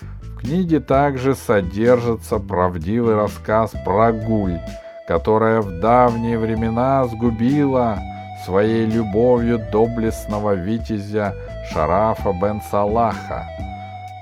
В 0.00 0.38
книге 0.38 0.80
также 0.80 1.36
содержится 1.36 2.40
правдивый 2.40 3.14
рассказ 3.14 3.70
про 3.84 4.12
Гуль, 4.12 4.58
которая 5.06 5.60
в 5.60 5.78
давние 5.78 6.36
времена 6.36 7.04
сгубила 7.04 8.00
своей 8.44 8.86
любовью 8.86 9.60
доблестного 9.70 10.54
витязя 10.54 11.36
Шарафа 11.70 12.32
бен 12.32 12.60
Салаха. 12.70 13.48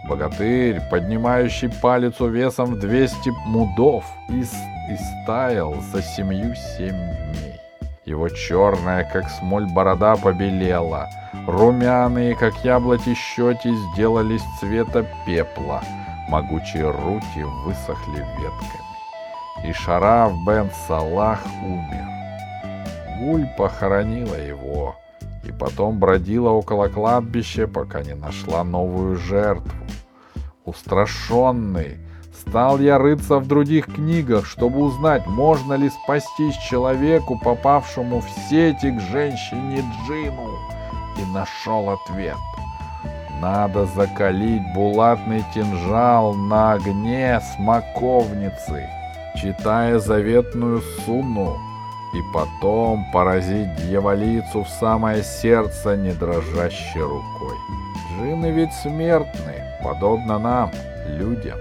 Богатырь, 0.09 0.81
поднимающий 0.90 1.70
палец 1.70 2.20
весом 2.20 2.74
в 2.74 2.81
200 2.81 3.31
мудов, 3.46 4.05
и, 4.29 4.40
и 4.40 4.96
стаял 5.22 5.74
за 5.92 6.03
семью 6.03 6.55
семь 6.55 6.90
дней. 6.90 7.61
Его 8.05 8.29
черная, 8.29 9.05
как 9.05 9.29
смоль, 9.31 9.66
борода 9.72 10.16
побелела, 10.16 11.09
румяные, 11.46 12.35
как 12.35 12.64
яблоки, 12.64 13.14
щеки 13.14 13.72
сделались 13.92 14.42
цвета 14.59 15.07
пепла, 15.26 15.83
могучие 16.29 16.90
руки 16.90 17.42
высохли 17.64 18.18
ветками. 18.18 19.68
И 19.68 19.72
Шараф 19.72 20.33
бен 20.46 20.70
Салах 20.87 21.40
умер. 21.62 22.07
Гуль 23.20 23.46
похоронила 23.57 24.35
его 24.35 24.96
и 25.44 25.53
потом 25.53 25.98
бродила 25.98 26.50
около 26.50 26.88
кладбища, 26.88 27.66
пока 27.66 28.03
не 28.03 28.14
нашла 28.14 28.64
новую 28.64 29.16
жертву. 29.16 29.72
Устрашенный, 30.64 31.98
стал 32.33 32.79
я 32.79 32.98
рыться 32.98 33.38
в 33.38 33.46
других 33.46 33.87
книгах, 33.87 34.46
чтобы 34.46 34.81
узнать, 34.81 35.26
можно 35.26 35.74
ли 35.74 35.90
спастись 35.90 36.57
человеку, 36.68 37.38
попавшему 37.42 38.20
в 38.20 38.29
сети 38.48 38.90
к 38.90 39.00
женщине 39.00 39.85
Джину, 40.07 40.50
и 41.18 41.33
нашел 41.33 41.90
ответ. 41.90 42.37
Надо 43.40 43.87
закалить 43.87 44.62
булатный 44.74 45.42
кинжал 45.55 46.35
на 46.35 46.72
огне 46.72 47.40
смоковницы, 47.57 48.87
читая 49.35 49.98
заветную 49.98 50.83
сумму, 51.07 51.57
и 52.12 52.23
потом 52.23 53.05
поразить 53.12 53.75
дьяволицу 53.77 54.64
в 54.64 54.68
самое 54.68 55.23
сердце 55.23 55.96
не 55.96 56.12
дрожащей 56.12 57.01
рукой. 57.01 57.57
Джины 58.11 58.51
ведь 58.51 58.73
смертны, 58.73 59.62
подобно 59.83 60.38
нам, 60.38 60.70
людям. 61.09 61.59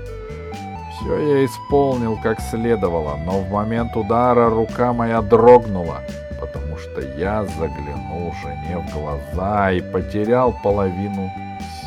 Все 0.92 1.18
я 1.18 1.46
исполнил 1.46 2.18
как 2.22 2.42
следовало, 2.42 3.16
но 3.16 3.40
в 3.40 3.52
момент 3.52 3.96
удара 3.96 4.50
рука 4.50 4.92
моя 4.92 5.22
дрогнула, 5.22 6.02
потому 6.40 6.78
что 6.78 7.02
я 7.18 7.46
заглянул 7.46 8.34
жене 8.44 8.80
в 8.80 8.94
глаза 8.94 9.72
и 9.72 9.82
потерял 9.82 10.54
половину 10.64 11.32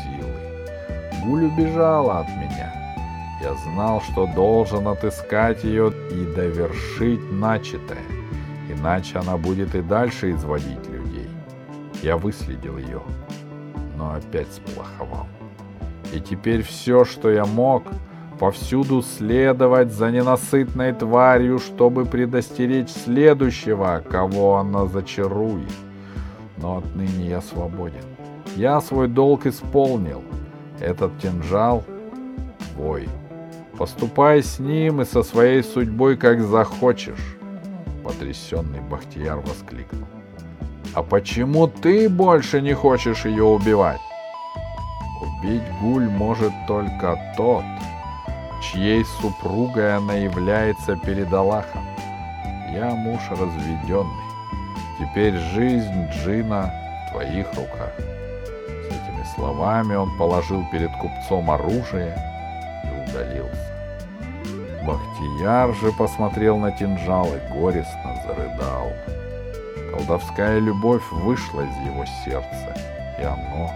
силы. 0.03 1.23
Гуль 1.23 1.45
убежала 1.45 2.21
от 2.21 2.29
меня. 2.29 2.73
Я 3.43 3.53
знал, 3.55 4.01
что 4.01 4.25
должен 4.25 4.87
отыскать 4.87 5.63
ее 5.65 5.91
и 6.11 6.33
довершить 6.33 7.31
начатое 7.31 8.12
иначе 8.69 9.19
она 9.19 9.37
будет 9.37 9.75
и 9.75 9.81
дальше 9.81 10.31
изводить 10.31 10.87
людей. 10.89 11.29
Я 12.01 12.17
выследил 12.17 12.77
ее, 12.77 13.01
но 13.97 14.13
опять 14.13 14.51
сплоховал. 14.51 15.27
И 16.13 16.19
теперь 16.19 16.61
все, 16.61 17.05
что 17.05 17.29
я 17.31 17.45
мог, 17.45 17.83
повсюду 18.39 19.01
следовать 19.01 19.91
за 19.91 20.11
ненасытной 20.11 20.93
тварью, 20.93 21.59
чтобы 21.59 22.05
предостеречь 22.05 22.89
следующего, 22.89 24.03
кого 24.07 24.57
она 24.57 24.85
зачарует. 24.85 25.71
Но 26.57 26.77
отныне 26.77 27.29
я 27.29 27.41
свободен. 27.41 28.03
Я 28.55 28.81
свой 28.81 29.07
долг 29.07 29.45
исполнил. 29.45 30.23
Этот 30.79 31.15
кинжал 31.17 31.83
твой. 32.73 33.07
Поступай 33.77 34.43
с 34.43 34.59
ним 34.59 35.01
и 35.01 35.05
со 35.05 35.23
своей 35.23 35.63
судьбой, 35.63 36.17
как 36.17 36.41
захочешь. 36.41 37.37
Потрясенный 38.03 38.81
Бахтияр 38.81 39.39
воскликнул. 39.39 40.07
«А 40.93 41.01
почему 41.01 41.67
ты 41.67 42.09
больше 42.09 42.61
не 42.61 42.73
хочешь 42.73 43.25
ее 43.25 43.43
убивать?» 43.43 44.01
«Убить 45.21 45.63
Гуль 45.81 46.09
может 46.09 46.51
только 46.67 47.17
тот, 47.37 47.63
чьей 48.61 49.05
супругой 49.05 49.95
она 49.95 50.15
является 50.15 50.97
перед 50.97 51.31
Аллахом. 51.33 51.83
Я 52.73 52.93
муж 52.93 53.21
разведенный. 53.29 54.23
Теперь 54.99 55.37
жизнь 55.53 56.07
Джина 56.11 56.73
в 57.07 57.11
твоих 57.11 57.47
руках». 57.53 57.93
С 57.97 58.87
этими 58.87 59.23
словами 59.35 59.95
он 59.95 60.17
положил 60.17 60.63
перед 60.71 60.91
купцом 60.97 61.49
оружие 61.49 62.17
и 62.83 63.09
удалился. 63.09 63.72
Бахтияр 64.85 65.73
же 65.75 65.91
посмотрел 65.91 66.57
на 66.57 66.71
кинжал 66.71 67.27
и 67.27 67.53
горестно 67.53 68.15
зарыдал. 68.25 68.91
Колдовская 69.91 70.59
любовь 70.59 71.03
вышла 71.11 71.61
из 71.61 71.75
его 71.87 72.05
сердца, 72.25 72.75
и 73.19 73.23
оно 73.23 73.71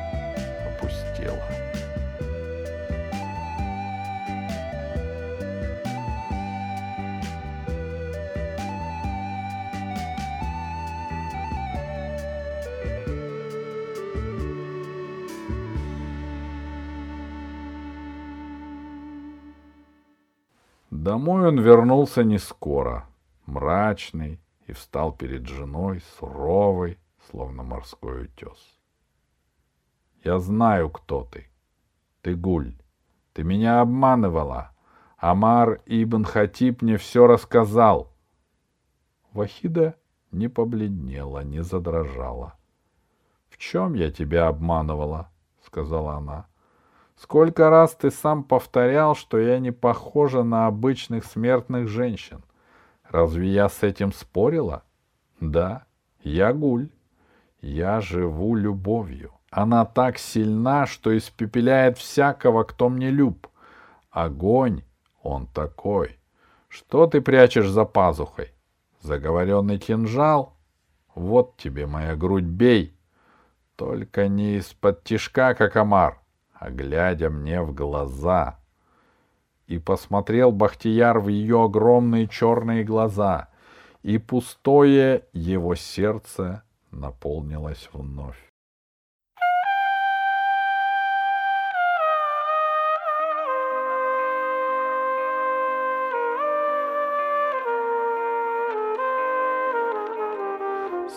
Домой 21.17 21.47
он 21.47 21.60
вернулся 21.60 22.23
не 22.23 22.38
скоро, 22.38 23.08
мрачный, 23.47 24.39
и 24.67 24.71
встал 24.71 25.12
перед 25.12 25.47
женой, 25.47 26.03
суровый, 26.19 26.99
словно 27.32 27.63
морской 27.63 28.25
утес. 28.25 28.77
«Я 30.23 30.38
знаю, 30.38 30.91
кто 30.91 31.23
ты. 31.23 31.47
Ты 32.21 32.36
гуль. 32.36 32.75
Ты 33.34 33.43
меня 33.43 33.82
обманывала. 33.82 34.75
Амар 35.17 35.82
Ибн 35.88 36.23
Хатиб 36.23 36.84
мне 36.84 36.97
все 36.97 37.25
рассказал». 37.25 38.13
Вахида 39.34 39.95
не 40.32 40.47
побледнела, 40.47 41.43
не 41.43 41.63
задрожала.— 41.63 42.60
В 43.49 43.58
чем 43.58 43.95
я 43.95 44.12
тебя 44.12 44.49
обманывала?— 44.49 45.32
сказала 45.65 46.17
она. 46.17 46.45
Сколько 47.17 47.71
раз 47.71 47.95
ты 47.95 48.12
сам 48.12 48.43
повторял, 48.43 49.15
что 49.15 49.39
я 49.39 49.58
не 49.58 49.71
похожа 49.71 50.43
на 50.43 50.67
обычных 50.67 51.25
смертных 51.25 51.88
женщин. 51.88 52.43
Разве 53.10 53.47
я 53.49 53.69
с 53.69 53.82
этим 53.82 54.13
спорила? 54.13 54.84
Да, 55.39 55.86
я 56.21 56.53
гуль. 56.53 56.89
Я 57.60 58.01
живу 58.01 58.56
любовью. 58.56 59.32
Она 59.49 59.84
так 59.86 60.19
сильна, 60.19 60.86
что 60.86 61.17
испепеляет 61.17 61.97
всякого, 61.97 62.63
кто 62.63 62.88
мне 62.88 63.10
люб. 63.10 63.47
Огонь, 64.12 64.84
он 65.23 65.47
такой. 65.47 66.19
Что 66.67 67.08
ты 67.08 67.21
прячешь 67.21 67.67
за 67.67 67.86
пазухой? 67.86 68.53
Заговоренный 69.01 69.80
кинжал? 69.80 70.56
Вот 71.15 71.58
тебе 71.58 71.88
моя 71.88 72.15
грудь, 72.15 72.43
бей. 72.43 72.95
Только 73.75 74.27
не 74.27 74.58
из-под 74.58 75.03
тишка, 75.03 75.56
как 75.56 75.75
омар 75.77 76.21
а 76.60 76.70
глядя 76.70 77.30
мне 77.30 77.62
в 77.62 77.74
глаза. 77.74 78.60
И 79.67 79.80
посмотрел 79.80 80.52
Бахтияр 80.52 81.20
в 81.20 81.28
ее 81.28 81.63
огромные 81.63 82.28
черные 82.28 82.84
глаза, 82.84 83.50
и 84.02 84.17
пустое 84.17 85.26
его 85.34 85.76
сердце 85.76 86.63
наполнилось 86.91 87.89
вновь. 87.91 88.38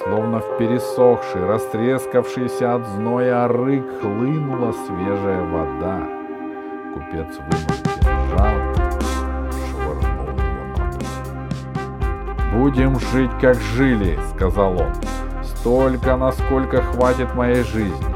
Словно 0.03 0.41
в 0.41 0.57
пересохший, 0.57 1.45
растрескавшийся 1.45 2.77
от 2.77 2.87
зноя 2.87 3.47
рык 3.49 3.85
хлынула 4.01 4.73
свежая 4.73 5.43
вода. 5.45 6.01
Купец 6.95 7.37
вынул 7.37 7.77
кинжал, 8.01 8.57
швырнул 9.69 10.29
его 10.39 10.65
на 10.79 10.91
пол. 10.91 11.09
«Будем 12.55 12.99
жить, 12.99 13.31
как 13.43 13.57
жили»,— 13.57 14.19
сказал 14.35 14.81
он,— 14.81 14.95
«столько, 15.43 16.17
насколько 16.17 16.81
хватит 16.81 17.35
моей 17.35 17.63
жизни. 17.63 18.15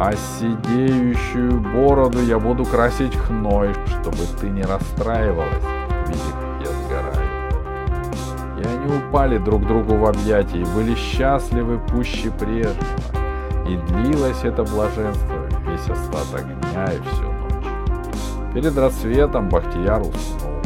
А 0.00 0.12
сидеющую 0.14 1.60
бороду 1.60 2.22
я 2.22 2.38
буду 2.38 2.64
красить 2.64 3.14
хной, 3.16 3.74
чтобы 3.86 4.16
ты 4.40 4.48
не 4.48 4.62
расстраивалась, 4.62 5.62
упали 8.98 9.38
друг 9.38 9.66
другу 9.66 9.96
в 9.96 10.06
объятия 10.06 10.60
и 10.60 10.74
были 10.74 10.94
счастливы 10.94 11.78
пуще 11.78 12.30
прежнего. 12.30 12.76
И 13.68 13.76
длилось 13.76 14.44
это 14.44 14.64
блаженство 14.64 15.42
весь 15.66 15.88
остаток 15.88 16.46
дня 16.46 16.92
и 16.92 17.00
всю 17.00 17.22
ночь. 17.22 18.54
Перед 18.54 18.76
рассветом 18.76 19.48
Бахтияр 19.48 20.00
уснул, 20.00 20.60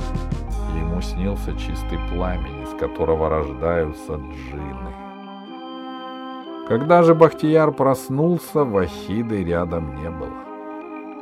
и 0.75 0.79
ему 0.79 1.01
снился 1.01 1.53
чистый 1.57 1.99
пламень, 2.11 2.63
из 2.63 2.79
которого 2.79 3.29
рождаются 3.29 4.15
джины. 4.15 4.95
Когда 6.69 7.03
же 7.03 7.15
Бахтияр 7.15 7.71
проснулся, 7.71 8.65
Вахиды 8.65 9.45
рядом 9.45 9.95
не 9.97 10.11
было. 10.11 10.47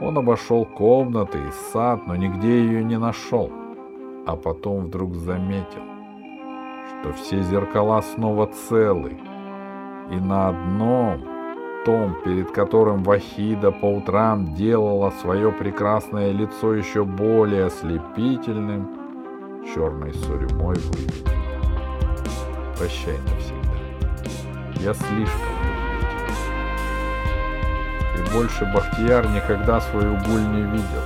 Он 0.00 0.16
обошел 0.18 0.64
комнаты 0.64 1.38
и 1.38 1.72
сад, 1.72 2.06
но 2.06 2.16
нигде 2.16 2.60
ее 2.60 2.82
не 2.82 2.98
нашел, 2.98 3.50
а 4.26 4.36
потом 4.36 4.86
вдруг 4.86 5.14
заметил 5.14 5.93
что 6.88 7.12
все 7.12 7.42
зеркала 7.42 8.02
снова 8.02 8.46
целы, 8.46 9.16
и 10.10 10.16
на 10.16 10.48
одном, 10.48 11.24
том, 11.84 12.16
перед 12.24 12.50
которым 12.50 13.02
Вахида 13.02 13.70
по 13.70 13.86
утрам 13.86 14.54
делала 14.54 15.10
свое 15.20 15.52
прекрасное 15.52 16.32
лицо 16.32 16.74
еще 16.74 17.04
более 17.04 17.66
ослепительным, 17.66 18.88
черной 19.74 20.12
сурьмой 20.14 20.74
выведено. 20.76 21.30
Прощай 22.78 23.18
навсегда. 23.18 23.74
Я 24.80 24.94
слишком 24.94 25.54
люблю. 25.62 26.04
И 28.16 28.34
больше 28.34 28.70
Бахтияр 28.74 29.26
никогда 29.28 29.80
свою 29.80 30.14
гуль 30.26 30.46
не 30.54 30.62
видел, 30.62 31.04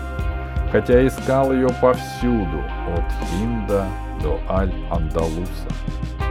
хотя 0.73 1.07
искал 1.07 1.53
ее 1.53 1.69
повсюду, 1.81 2.63
от 2.97 3.13
Хинда 3.29 3.87
до 4.23 4.39
Аль-Андалуса 4.49 5.69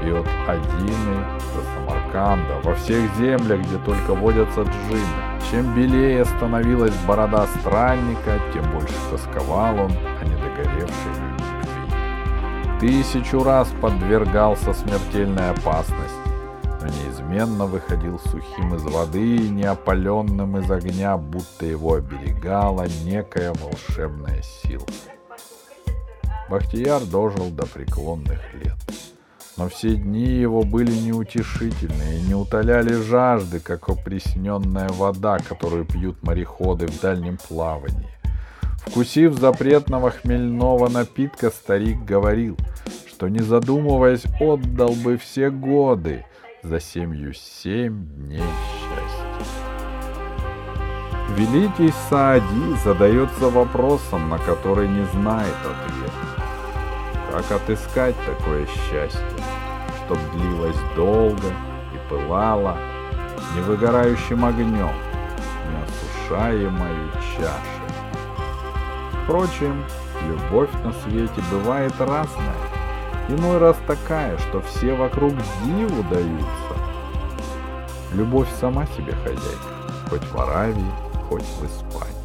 и 0.06 0.12
от 0.12 0.28
Адины 0.48 1.26
до 1.56 1.62
Самарканда, 1.74 2.62
во 2.64 2.76
всех 2.76 3.14
землях, 3.18 3.62
где 3.62 3.78
только 3.80 4.14
водятся 4.14 4.62
джинны. 4.62 5.28
Чем 5.52 5.74
белее 5.76 6.26
становилась 6.26 6.96
борода 7.08 7.48
странника, 7.60 8.40
тем 8.54 8.64
больше 8.72 8.94
тосковал 9.12 9.76
он 9.80 9.92
о 9.92 10.24
недогоревшей 10.26 11.14
любви. 11.16 11.38
Тысячу 12.80 13.44
раз 13.44 13.70
подвергался 13.82 14.74
смертельной 14.74 15.50
опасности, 15.50 16.28
но 16.82 16.88
неизменно 16.88 17.66
выходил 17.66 18.20
сухим 18.20 18.76
из 18.76 18.84
воды 18.84 19.38
и 19.38 19.50
неопаленным 19.50 20.58
из 20.58 20.70
огня, 20.70 21.18
будто 21.18 21.66
его 21.66 21.96
оберегала 21.96 22.86
некая 23.04 23.54
волшебная 23.54 24.42
сила. 24.44 24.86
Бахтияр 26.50 27.04
дожил 27.04 27.50
до 27.50 27.66
преклонных 27.66 28.40
лет. 28.54 28.76
Но 29.58 29.68
все 29.70 29.96
дни 29.96 30.26
его 30.26 30.64
были 30.64 30.92
неутешительные 30.92 32.20
и 32.20 32.22
не 32.22 32.36
утоляли 32.36 32.94
жажды, 32.94 33.60
как 33.60 33.90
опресненная 33.90 34.90
вода, 34.90 35.40
которую 35.40 35.86
пьют 35.86 36.22
мореходы 36.24 36.86
в 36.88 37.00
дальнем 37.02 37.38
плавании. 37.38 38.10
Вкусив 38.86 39.38
запретного 39.38 40.12
хмельного 40.12 40.88
напитка, 40.88 41.50
старик 41.50 42.06
говорил, 42.06 42.56
что, 43.08 43.28
не 43.28 43.40
задумываясь, 43.40 44.24
отдал 44.40 44.92
бы 44.92 45.18
все 45.18 45.50
годы 45.50 46.24
за 46.64 46.80
семью 46.80 47.34
семь 47.34 48.06
дней 48.06 48.40
счастья. 48.40 49.28
Великий 51.36 51.94
Саади 52.10 52.76
задается 52.84 53.50
вопросом, 53.50 54.30
на 54.30 54.38
который 54.40 54.88
не 54.88 55.06
знает 55.08 55.56
ответа. 55.66 56.07
Как 57.38 57.52
отыскать 57.52 58.16
такое 58.26 58.66
счастье, 58.66 59.22
чтоб 60.04 60.18
длилось 60.34 60.76
долго 60.96 61.54
и 61.94 62.10
пылало 62.10 62.76
невыгорающим 63.56 64.44
огнем, 64.44 64.90
неосушаемой 65.70 67.12
чашей? 67.36 67.54
Впрочем, 69.24 69.86
любовь 70.28 70.72
на 70.84 70.92
свете 70.94 71.40
бывает 71.52 71.94
разная. 72.00 72.56
Иной 73.30 73.60
раз 73.60 73.78
такая, 73.86 74.36
что 74.40 74.62
все 74.62 74.96
вокруг 74.96 75.34
диву 75.64 76.04
даются. 76.10 76.74
Любовь 78.14 78.50
сама 78.60 78.88
себе 78.88 79.14
хозяйка, 79.14 80.10
хоть 80.10 80.24
в 80.24 80.42
Аравии, 80.42 80.92
хоть 81.30 81.44
в 81.44 81.66
Испании. 81.68 82.17